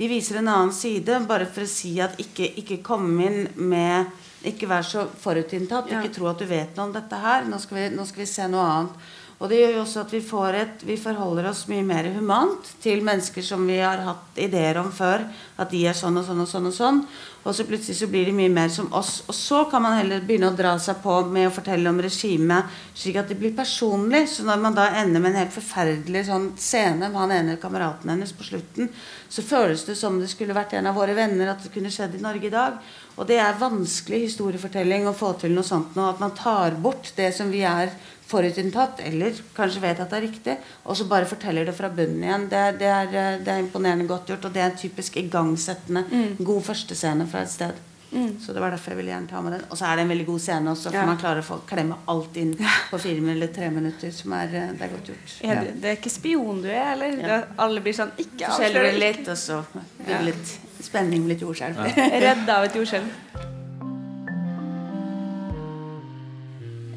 [0.00, 4.16] de viser en annen side, bare for å si at ikke, ikke kom inn med
[4.48, 5.90] Ikke vær så forutinntatt.
[5.92, 5.98] Ja.
[6.00, 7.44] Ikke tro at du vet noe om dette her.
[7.44, 8.94] Nå skal vi, nå skal vi se noe annet.
[9.40, 10.18] Og det gjør jo også at vi,
[10.60, 14.90] et, vi forholder oss mye mer humant til mennesker som vi har hatt ideer om
[14.92, 15.24] før.
[15.56, 16.98] At de er sånn og sånn og sånn og sånn.
[17.40, 19.22] Og så plutselig så blir de mye mer som oss.
[19.32, 22.68] Og så kan man heller begynne å dra seg på med å fortelle om regimet,
[22.92, 24.26] slik at det blir personlig.
[24.28, 28.12] Så når man da ender med en helt forferdelig sånn scene med han ene kameraten
[28.12, 28.92] hennes på slutten,
[29.32, 32.20] så føles det som det skulle vært en av våre venner, at det kunne skjedd
[32.20, 32.76] i Norge i dag.
[33.16, 36.12] Og det er vanskelig historiefortelling å få til noe sånt nå.
[36.12, 37.96] At man tar bort det som vi er
[38.30, 40.56] forutinntatt, eller kanskje vet at det er riktig,
[40.86, 42.48] og så bare forteller det fra bunnen igjen.
[42.52, 46.04] Det det er, eh, det er imponerende godt gjort, og det er en typisk igangsettende,
[46.10, 46.36] Mm.
[46.44, 47.72] god førstescene fra et sted.
[48.12, 48.40] Mm.
[48.42, 49.60] Så det var derfor jeg ville gjerne ta med den.
[49.70, 51.06] Og så er det en veldig god scene også, for Ja.
[51.06, 52.56] man klarer å få klemme alt inn
[52.90, 55.36] på fire eller tre minutter, som er, eh, det er godt gjort.
[55.44, 57.20] Er det, det er ikke spion du er, eller?
[57.28, 57.42] Ja.
[57.58, 60.18] Alle blir sånn Ikke avslør det litt, og så blir Ja.
[60.18, 61.76] det litt spenning, med litt jordskjelv.
[61.96, 63.59] Redd av et jordskjelv.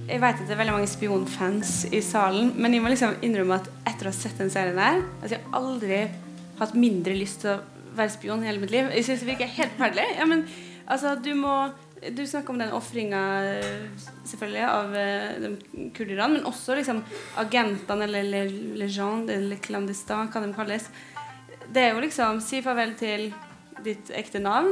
[0.08, 3.56] Jeg vet at det er veldig mange spionfans i salen, men jeg må liksom innrømme
[3.62, 5.99] at etter å ha sett den serien her altså Jeg har aldri
[6.60, 7.62] hatt mindre lyst til å
[7.95, 8.89] være spion i hele mitt liv.
[8.91, 10.06] Jeg synes det virker helt forferdelig.
[10.18, 10.43] Ja, men
[10.91, 11.54] altså, du må
[12.04, 13.20] Du snakker om den ofringa
[14.28, 15.51] selvfølgelig av eh, de
[15.95, 16.97] kurderne, men også liksom
[17.39, 20.89] agentene eller le- legend eller clandestin, hva de kalles.
[21.72, 23.30] Det er jo liksom si farvel til
[23.86, 24.68] ditt ekte navn,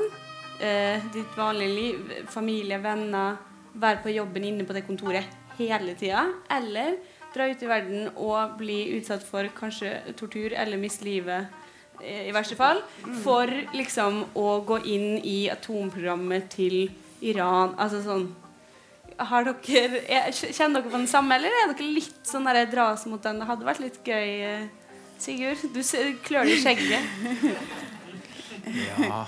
[0.60, 3.40] eh, ditt vanlige liv, familie, venner,
[3.74, 5.26] være på jobben inne på det kontoret
[5.58, 6.96] hele tida, eller
[7.34, 11.48] dra ut i verden og bli utsatt for kanskje tortur eller miste livet
[12.04, 12.82] eh, i verste fall,
[13.24, 16.90] for liksom å gå inn i atomprogrammet til
[17.22, 17.76] Iran.
[17.80, 18.30] Altså sånn
[19.22, 23.06] har dere, er- Kjenner dere på den samme, eller er dere litt sånn der dras
[23.06, 23.38] mot den?
[23.40, 24.68] Det hadde vært litt gøy, eh,
[25.22, 25.62] Sigurd.
[25.76, 25.84] Du
[26.26, 27.04] klør deg i skjegget.
[28.98, 29.26] Ja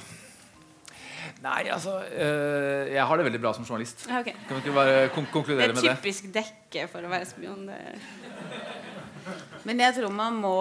[1.44, 4.06] Nei, altså øh, Jeg har det veldig bra som journalist.
[4.08, 4.34] Okay.
[4.48, 5.96] Kan vi ikke bare kon Det konkludere er med det?
[6.00, 7.66] typisk dekke for å være spion.
[7.68, 7.80] Det.
[9.68, 10.56] Men jeg tror man må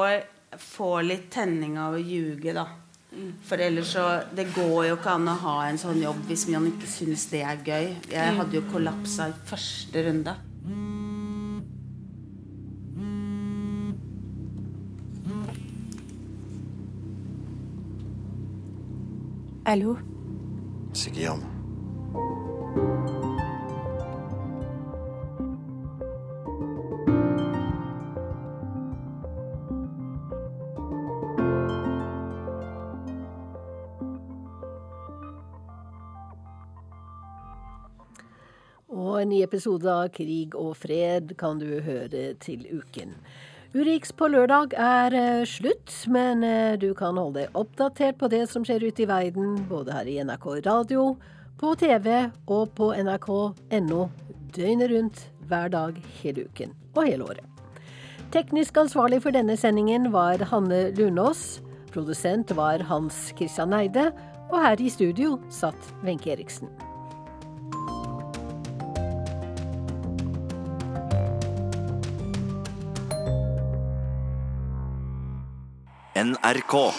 [0.58, 2.66] få litt tenning av å ljuge, da.
[3.46, 6.70] For ellers så Det går jo ikke an å ha en sånn jobb hvis man
[6.70, 7.90] ikke syns det er gøy.
[8.10, 10.34] Jeg hadde jo kollapsa i første runde.
[19.64, 19.96] Allô
[20.92, 21.42] Guillaume.
[38.92, 43.16] Og en ny episode av Krig og fred kan du høre til uken.
[43.72, 48.42] Urix på lørdag er eh, slutt, men eh, du kan holde deg oppdatert på det
[48.50, 51.06] som skjer ute i verden, både her i NRK Radio,
[51.56, 52.10] på TV
[52.52, 54.02] og på nrk.no
[54.52, 57.48] døgnet rundt hver dag hele uken og hele året.
[58.36, 61.62] Teknisk ansvarlig for denne sendingen var Hanne Lunås.
[61.96, 64.10] Produsent var Hans Christian Eide.
[64.52, 66.68] Og her i studio satt Wenche Eriksen.
[76.22, 76.94] NRK.